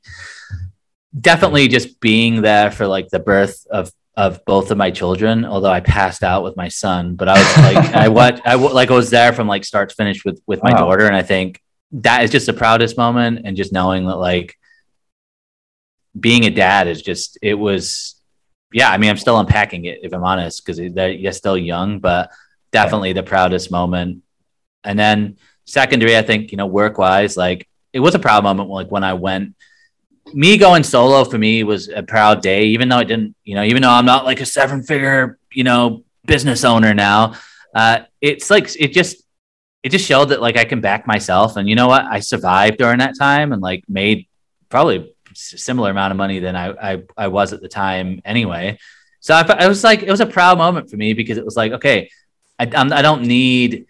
[1.21, 5.45] definitely just being there for like the birth of of both of my children.
[5.45, 8.91] Although I passed out with my son, but I was like, I what I like
[8.91, 10.81] I was there from like start to finish with with my wow.
[10.81, 11.63] daughter, and I think
[11.93, 14.57] that is just the proudest moment and just knowing that like
[16.19, 18.21] being a dad is just it was
[18.73, 22.31] yeah i mean i'm still unpacking it if i'm honest because you're still young but
[22.73, 24.23] definitely the proudest moment
[24.85, 28.69] and then secondary i think you know work wise like it was a proud moment
[28.69, 29.55] like when i went
[30.35, 33.63] me going solo for me was a proud day even though i didn't you know
[33.63, 37.35] even though i'm not like a seven figure you know business owner now
[37.75, 39.23] uh, it's like it just
[39.83, 41.57] it just showed that like I can back myself.
[41.57, 42.05] And you know what?
[42.05, 44.27] I survived during that time and like made
[44.69, 48.79] probably similar amount of money than I, I, I was at the time anyway.
[49.21, 51.57] So I, I, was like, it was a proud moment for me because it was
[51.57, 52.11] like, okay,
[52.59, 53.87] I, I'm, I don't need,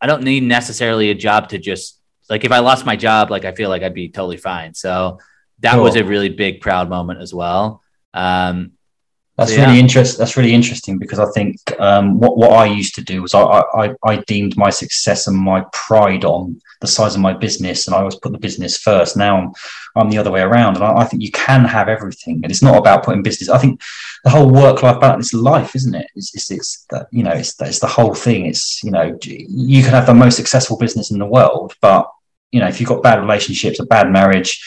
[0.00, 2.00] I don't need necessarily a job to just
[2.30, 4.74] like, if I lost my job, like, I feel like I'd be totally fine.
[4.74, 5.18] So
[5.60, 5.84] that cool.
[5.84, 7.82] was a really big proud moment as well.
[8.14, 8.72] Um,
[9.38, 9.66] that's yeah.
[9.66, 10.18] really interesting.
[10.18, 13.42] That's really interesting because I think um, what what I used to do was I,
[13.42, 17.94] I I deemed my success and my pride on the size of my business, and
[17.94, 19.16] I always put the business first.
[19.16, 19.52] Now I'm
[19.94, 22.64] I'm the other way around, and I, I think you can have everything, and it's
[22.64, 23.48] not about putting business.
[23.48, 23.80] I think
[24.24, 26.08] the whole work life balance is life, isn't it?
[26.16, 28.46] It's it's, it's that you know it's it's the whole thing.
[28.46, 32.10] It's you know you can have the most successful business in the world, but
[32.50, 34.60] you know if you've got bad relationships, a bad marriage,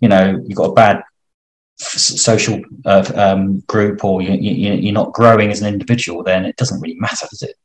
[0.00, 1.02] you know you've got a bad
[1.80, 6.56] social uh, um, group or you, you, you're not growing as an individual, then it
[6.56, 7.56] doesn't really matter, does it?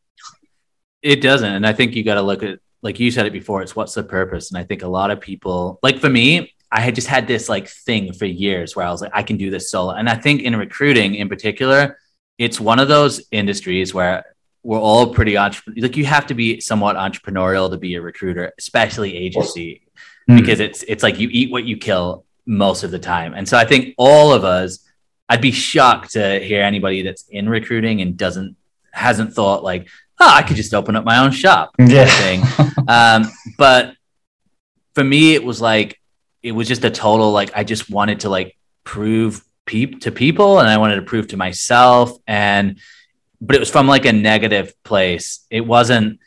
[1.02, 1.54] It doesn't.
[1.54, 3.94] And I think you got to look at, like you said it before, it's what's
[3.94, 4.52] the purpose.
[4.52, 7.50] And I think a lot of people, like for me, I had just had this
[7.50, 9.94] like thing for years where I was like, I can do this solo.
[9.94, 11.98] And I think in recruiting in particular,
[12.38, 14.26] it's one of those industries where
[14.64, 15.82] we're all pretty entrepreneur.
[15.82, 19.84] Like you have to be somewhat entrepreneurial to be a recruiter, especially agency,
[20.30, 20.38] mm.
[20.38, 23.34] because it's it's like you eat what you kill most of the time.
[23.34, 24.80] And so I think all of us,
[25.28, 28.56] I'd be shocked to hear anybody that's in recruiting and doesn't
[28.91, 29.88] hasn't thought like,
[30.20, 31.72] oh, I could just open up my own shop.
[31.80, 32.06] Yeah.
[32.06, 32.43] Thing.
[32.88, 33.26] um,
[33.58, 33.96] but
[34.93, 36.00] for me, it was like
[36.41, 40.60] it was just a total like I just wanted to like prove peep to people
[40.60, 42.80] and I wanted to prove to myself and
[43.41, 45.46] but it was from like a negative place.
[45.50, 46.20] It wasn't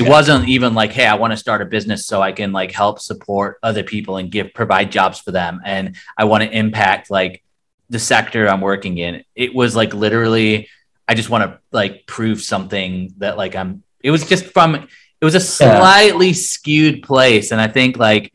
[0.00, 0.10] it yeah.
[0.10, 2.98] wasn't even like hey i want to start a business so i can like help
[2.98, 7.42] support other people and give provide jobs for them and i want to impact like
[7.90, 10.68] the sector i'm working in it was like literally
[11.06, 15.24] i just want to like prove something that like i'm it was just from it
[15.24, 16.32] was a slightly yeah.
[16.32, 18.32] skewed place and i think like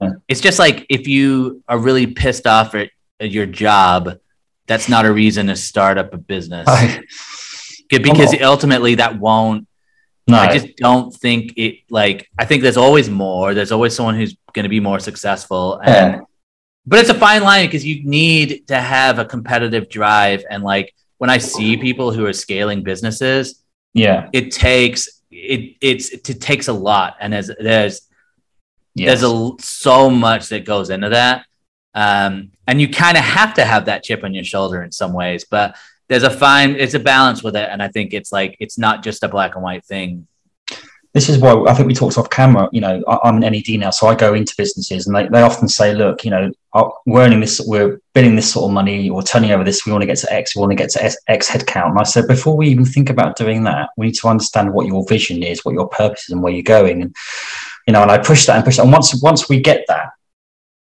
[0.00, 0.12] yeah.
[0.28, 2.88] it's just like if you are really pissed off at,
[3.20, 4.18] at your job
[4.66, 7.02] that's not a reason to start up a business I,
[7.90, 9.66] because ultimately that won't
[10.28, 10.38] no.
[10.38, 13.54] I just don't think it like I think there's always more.
[13.54, 16.20] There's always someone who's going to be more successful and yeah.
[16.86, 20.94] but it's a fine line because you need to have a competitive drive and like
[21.18, 23.62] when I see people who are scaling businesses,
[23.94, 24.28] yeah.
[24.32, 28.02] It takes it it's it takes a lot and there's there's
[28.94, 29.20] yes.
[29.20, 31.46] there's a so much that goes into that.
[31.94, 35.12] Um and you kind of have to have that chip on your shoulder in some
[35.12, 35.76] ways, but
[36.12, 39.02] there's a fine it's a balance with it and i think it's like it's not
[39.02, 40.26] just a black and white thing
[41.14, 42.70] this is why I think we talked off camera.
[42.72, 45.42] You know, I, am an NED now, so I go into businesses and they, they
[45.42, 49.10] often say, look, you know, uh, we're earning this, we're billing this sort of money,
[49.10, 51.04] or turning over this, we want to get to X, we want to get to
[51.28, 51.90] X headcount.
[51.90, 54.86] And I said, before we even think about doing that, we need to understand what
[54.86, 57.02] your vision is, what your purpose is, and where you're going.
[57.02, 57.14] And,
[57.86, 58.84] you know, and I push that and push that.
[58.84, 60.12] And once, once we get that,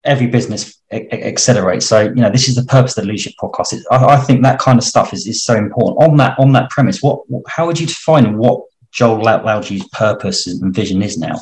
[0.10, 1.86] every business accelerates.
[1.86, 3.74] So, you know, this is the purpose of the leadership podcast.
[3.74, 6.04] It, I, I, think that kind of stuff is, is so important.
[6.04, 10.74] On that on that premise, what how would you define what Joel Lalgee's purpose and
[10.74, 11.40] vision is now?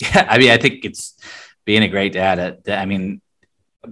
[0.00, 1.16] Yeah, I mean, I think it's
[1.64, 2.62] being a great dad.
[2.68, 3.20] I mean,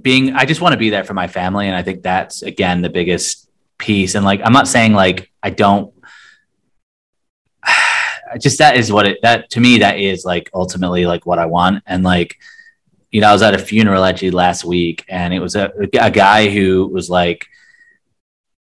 [0.00, 2.82] being I just want to be there for my family, and I think that's again
[2.82, 4.14] the biggest piece.
[4.14, 5.92] And like, I'm not saying like I don't.
[8.38, 11.46] Just that is what it that to me that is like ultimately like what I
[11.46, 12.36] want, and like
[13.10, 16.10] you know, I was at a funeral actually last week, and it was a, a
[16.10, 17.46] guy who was like,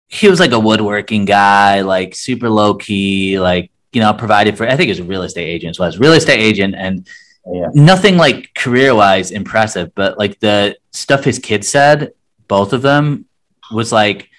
[0.07, 4.67] he was like a woodworking guy, like super low key, like you know, provided for.
[4.67, 5.75] I think a real estate agent.
[5.75, 7.07] So I was real estate agent, and
[7.45, 7.67] yeah.
[7.73, 12.13] nothing like career wise impressive, but like the stuff his kids said,
[12.47, 13.25] both of them
[13.71, 14.29] was like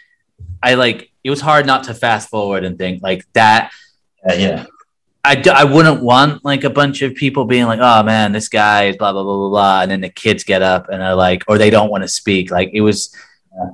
[0.62, 3.72] I like it was hard not to fast forward and think like that.
[4.28, 4.66] Uh, yeah.
[5.22, 8.48] I, d- I wouldn't want like a bunch of people being like, oh man, this
[8.48, 11.14] guy is blah blah blah blah blah, and then the kids get up and are
[11.14, 12.50] like, or they don't want to speak.
[12.50, 13.14] Like it was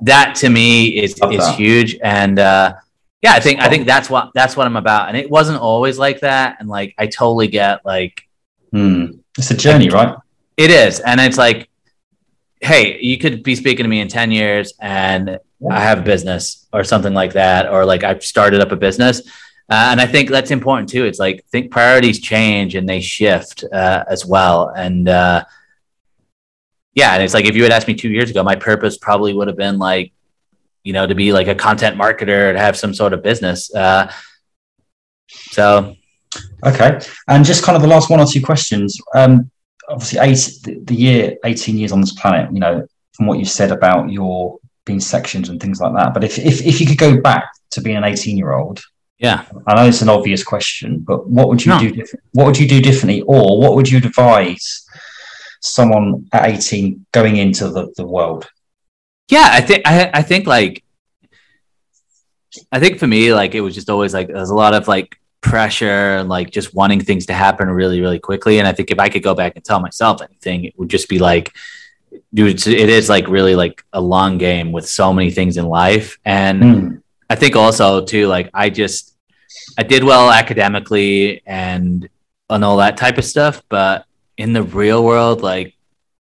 [0.01, 1.55] that to me is Love is that.
[1.55, 2.73] huge, and uh,
[3.21, 5.97] yeah, I think I think that's what that's what I'm about, and it wasn't always
[5.97, 8.23] like that, and like I totally get like
[8.73, 9.05] Hmm.
[9.37, 10.13] It's a journey, right?
[10.57, 11.69] it is, and it's like,
[12.59, 15.39] hey, you could be speaking to me in ten years, and
[15.71, 19.21] I have a business or something like that, or like I've started up a business.
[19.69, 21.05] Uh, and I think that's important too.
[21.05, 24.69] It's like, think priorities change and they shift uh, as well.
[24.69, 25.43] And uh,
[26.93, 29.33] yeah, and it's like if you had asked me two years ago, my purpose probably
[29.33, 30.13] would have been like,
[30.83, 33.73] you know, to be like a content marketer to have some sort of business.
[33.73, 34.11] Uh,
[35.27, 35.97] so
[36.65, 36.99] Okay.
[37.27, 38.99] And just kind of the last one or two questions.
[39.15, 39.49] Um,
[39.89, 43.71] obviously, eight, the, year, 18 years on this planet, you know, from what you said
[43.71, 46.13] about your being sectioned and things like that.
[46.13, 48.81] But if, if, if you could go back to being an 18 year old,
[49.19, 51.79] yeah, I know it's an obvious question, but what would you No.
[51.79, 52.23] do different?
[52.33, 54.85] What would you do differently, or what would you advise
[55.61, 58.47] someone at 18 going into the, the world?
[59.29, 60.83] yeah, I think I, I think like
[62.71, 65.19] I think for me, like it was just always like there's a lot of like
[65.41, 68.59] pressure and like just wanting things to happen really, really quickly.
[68.59, 71.07] And I think if I could go back and tell myself anything, it would just
[71.09, 71.53] be like,
[72.33, 76.17] dude, it is like really like a long game with so many things in life.
[76.25, 76.95] And Hmm.
[77.29, 79.15] I think also too, like I just
[79.77, 82.07] I did well academically and
[82.49, 84.05] and all that type of stuff, but
[84.37, 85.75] in the real world, like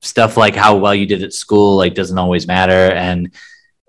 [0.02, 2.92] stuff like how well you did at school, like doesn't always matter.
[2.94, 3.32] And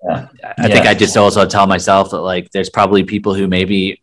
[0.09, 0.29] Yeah.
[0.59, 4.01] I think I just also tell myself that like there's probably people who maybe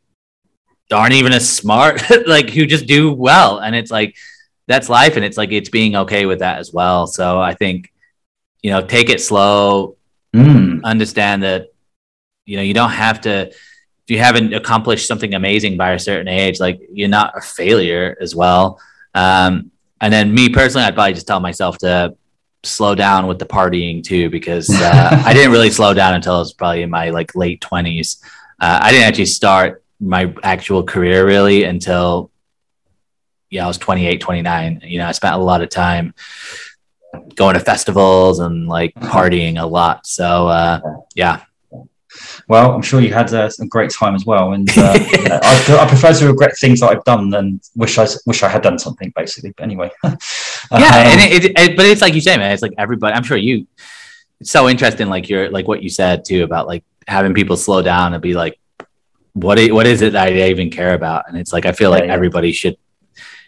[0.92, 3.60] aren't even as smart, like who just do well.
[3.60, 4.16] And it's like
[4.68, 7.08] that's life and it's like it's being okay with that as well.
[7.08, 7.92] So I think,
[8.62, 9.96] you know, take it slow,
[10.34, 10.82] Hmm.
[10.84, 11.74] understand that
[12.50, 16.28] you know you don't have to if you haven't accomplished something amazing by a certain
[16.28, 18.80] age like you're not a failure as well.
[19.14, 19.72] Um
[20.02, 22.16] and then me personally i'd probably just tell myself to
[22.64, 26.40] slow down with the partying too because uh, i didn't really slow down until i
[26.40, 28.24] was probably in my like late 20s
[28.62, 32.32] uh, i didn't actually start my actual career really until
[33.50, 36.14] yeah i was 28 29 you know i spent a lot of time
[37.36, 40.06] going to festivals and like partying a lot.
[40.06, 40.80] So uh
[41.16, 41.42] yeah
[42.48, 44.74] Well, I'm sure you had a, some great time as well, and uh,
[45.24, 48.50] yeah, I, I prefer to regret things that I've done than wish I wish I
[48.50, 49.54] had done something, basically.
[49.56, 50.10] But anyway, yeah
[50.72, 53.24] Um, and it, it, it- but it's like you say man it's like everybody i'm
[53.24, 53.66] sure you
[54.40, 57.82] it's so interesting like you're like what you said too about like having people slow
[57.82, 58.60] down and be like
[59.34, 62.02] what what is it that i even care about and it's like i feel like
[62.04, 62.14] Yeah, yeah.
[62.14, 62.78] everybody should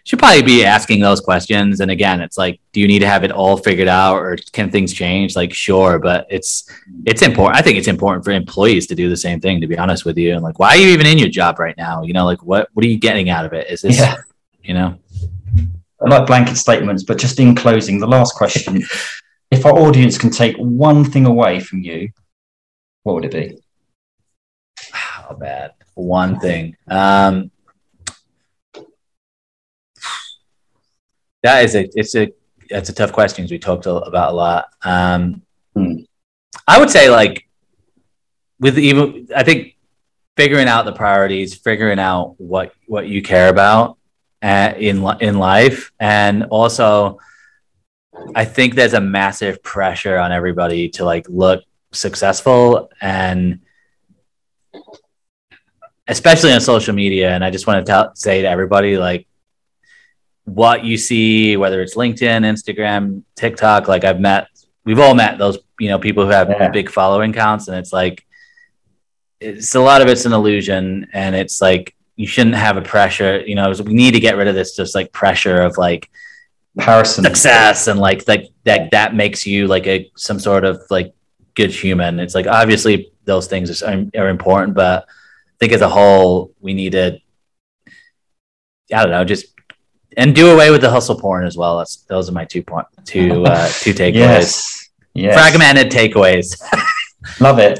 [0.04, 3.24] should probably be asking those questions and again it's like do you need to have
[3.24, 6.68] it all figured out or can things change like sure but it's
[7.06, 9.78] it's important i think it's important for employees to do the same thing to be
[9.78, 12.12] honest with you and like why are you even in your job right now you
[12.12, 14.16] know like what what are you getting out of it is this Yeah.
[14.62, 14.98] you know
[16.04, 18.82] I like blanket statements, but just in closing, the last question:
[19.50, 22.08] If our audience can take one thing away from you,
[23.02, 23.58] what would it be?
[24.90, 25.72] How bad?
[25.94, 26.76] One thing.
[26.88, 27.50] Um,
[31.42, 32.32] that is a it's a
[32.70, 34.66] that's a tough question we talked about a lot.
[34.82, 35.42] Um,
[35.74, 36.00] Hmm.
[36.68, 37.48] I would say like
[38.60, 39.76] with even I think
[40.36, 43.98] figuring out the priorities, figuring out what what you care about
[44.42, 47.18] uh, in in life, and also
[48.34, 53.60] I think there's a massive pressure on everybody to like look successful and
[56.08, 57.30] especially on social media.
[57.30, 59.26] And I just want to tell, say to everybody, like,
[60.44, 64.48] what you see, whether it's LinkedIn, Instagram, TikTok, like I've met,
[64.84, 66.68] we've all met those, you know, people who have Yeah.
[66.70, 67.68] big following counts.
[67.68, 68.26] And it's like,
[69.40, 71.06] it's a lot of it's an illusion.
[71.12, 74.46] And it's like, you shouldn't have a pressure, you know, we need to get rid
[74.48, 76.10] of this just like pressure of like
[76.76, 77.24] Comparison.
[77.24, 81.14] success and like like that that makes you like a some sort of like
[81.54, 82.18] good human.
[82.20, 86.74] It's like obviously those things are, are important, but I think as a whole we
[86.74, 87.18] need to
[88.92, 89.51] I don't know just
[90.16, 91.78] and do away with the hustle porn as well.
[91.78, 94.14] That's those are my two point two uh, two takeaways.
[94.14, 94.90] Yes.
[95.14, 95.34] Yes.
[95.34, 96.60] Fragmented takeaways.
[97.40, 97.78] Love it,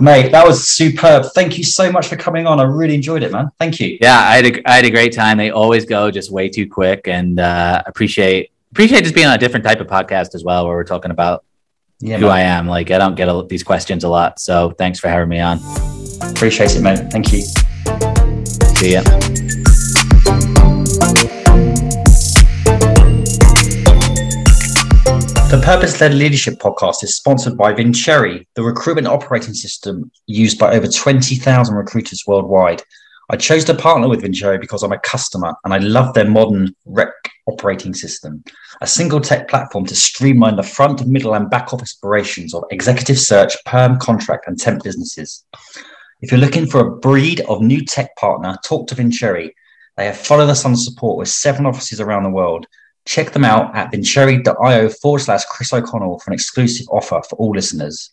[0.00, 0.30] mate.
[0.32, 1.24] That was superb.
[1.34, 2.60] Thank you so much for coming on.
[2.60, 3.50] I really enjoyed it, man.
[3.58, 3.96] Thank you.
[4.02, 5.38] yeah, I had a, I had a great time.
[5.38, 9.38] They always go just way too quick, and uh, appreciate appreciate just being on a
[9.38, 11.44] different type of podcast as well, where we're talking about
[12.00, 12.32] Yeah, who man.
[12.34, 12.66] I am.
[12.66, 15.58] Like I don't get a, these questions a lot, so thanks for having me on.
[16.22, 17.10] appreciate it, mate.
[17.10, 17.40] Thank you.
[18.76, 19.71] See ya.
[25.52, 30.72] The Purpose Led Leadership podcast is sponsored by Vincere, the recruitment operating system used by
[30.72, 32.82] over 20,000 recruiters worldwide.
[33.28, 36.74] I chose to partner with Vincere because I'm a customer and I love their modern
[36.86, 37.12] rec
[37.46, 38.42] operating system,
[38.80, 43.18] a single tech platform to streamline the front, middle, and back office operations of executive
[43.18, 45.44] search, perm, contract, and temp businesses.
[46.22, 49.50] If you're looking for a breed of new tech partner, talk to Vincere.
[49.98, 52.66] They have followed the sun support with seven offices around the world.
[53.04, 57.50] Check them out at vincere.io forward slash Chris O'Connell for an exclusive offer for all
[57.50, 58.12] listeners.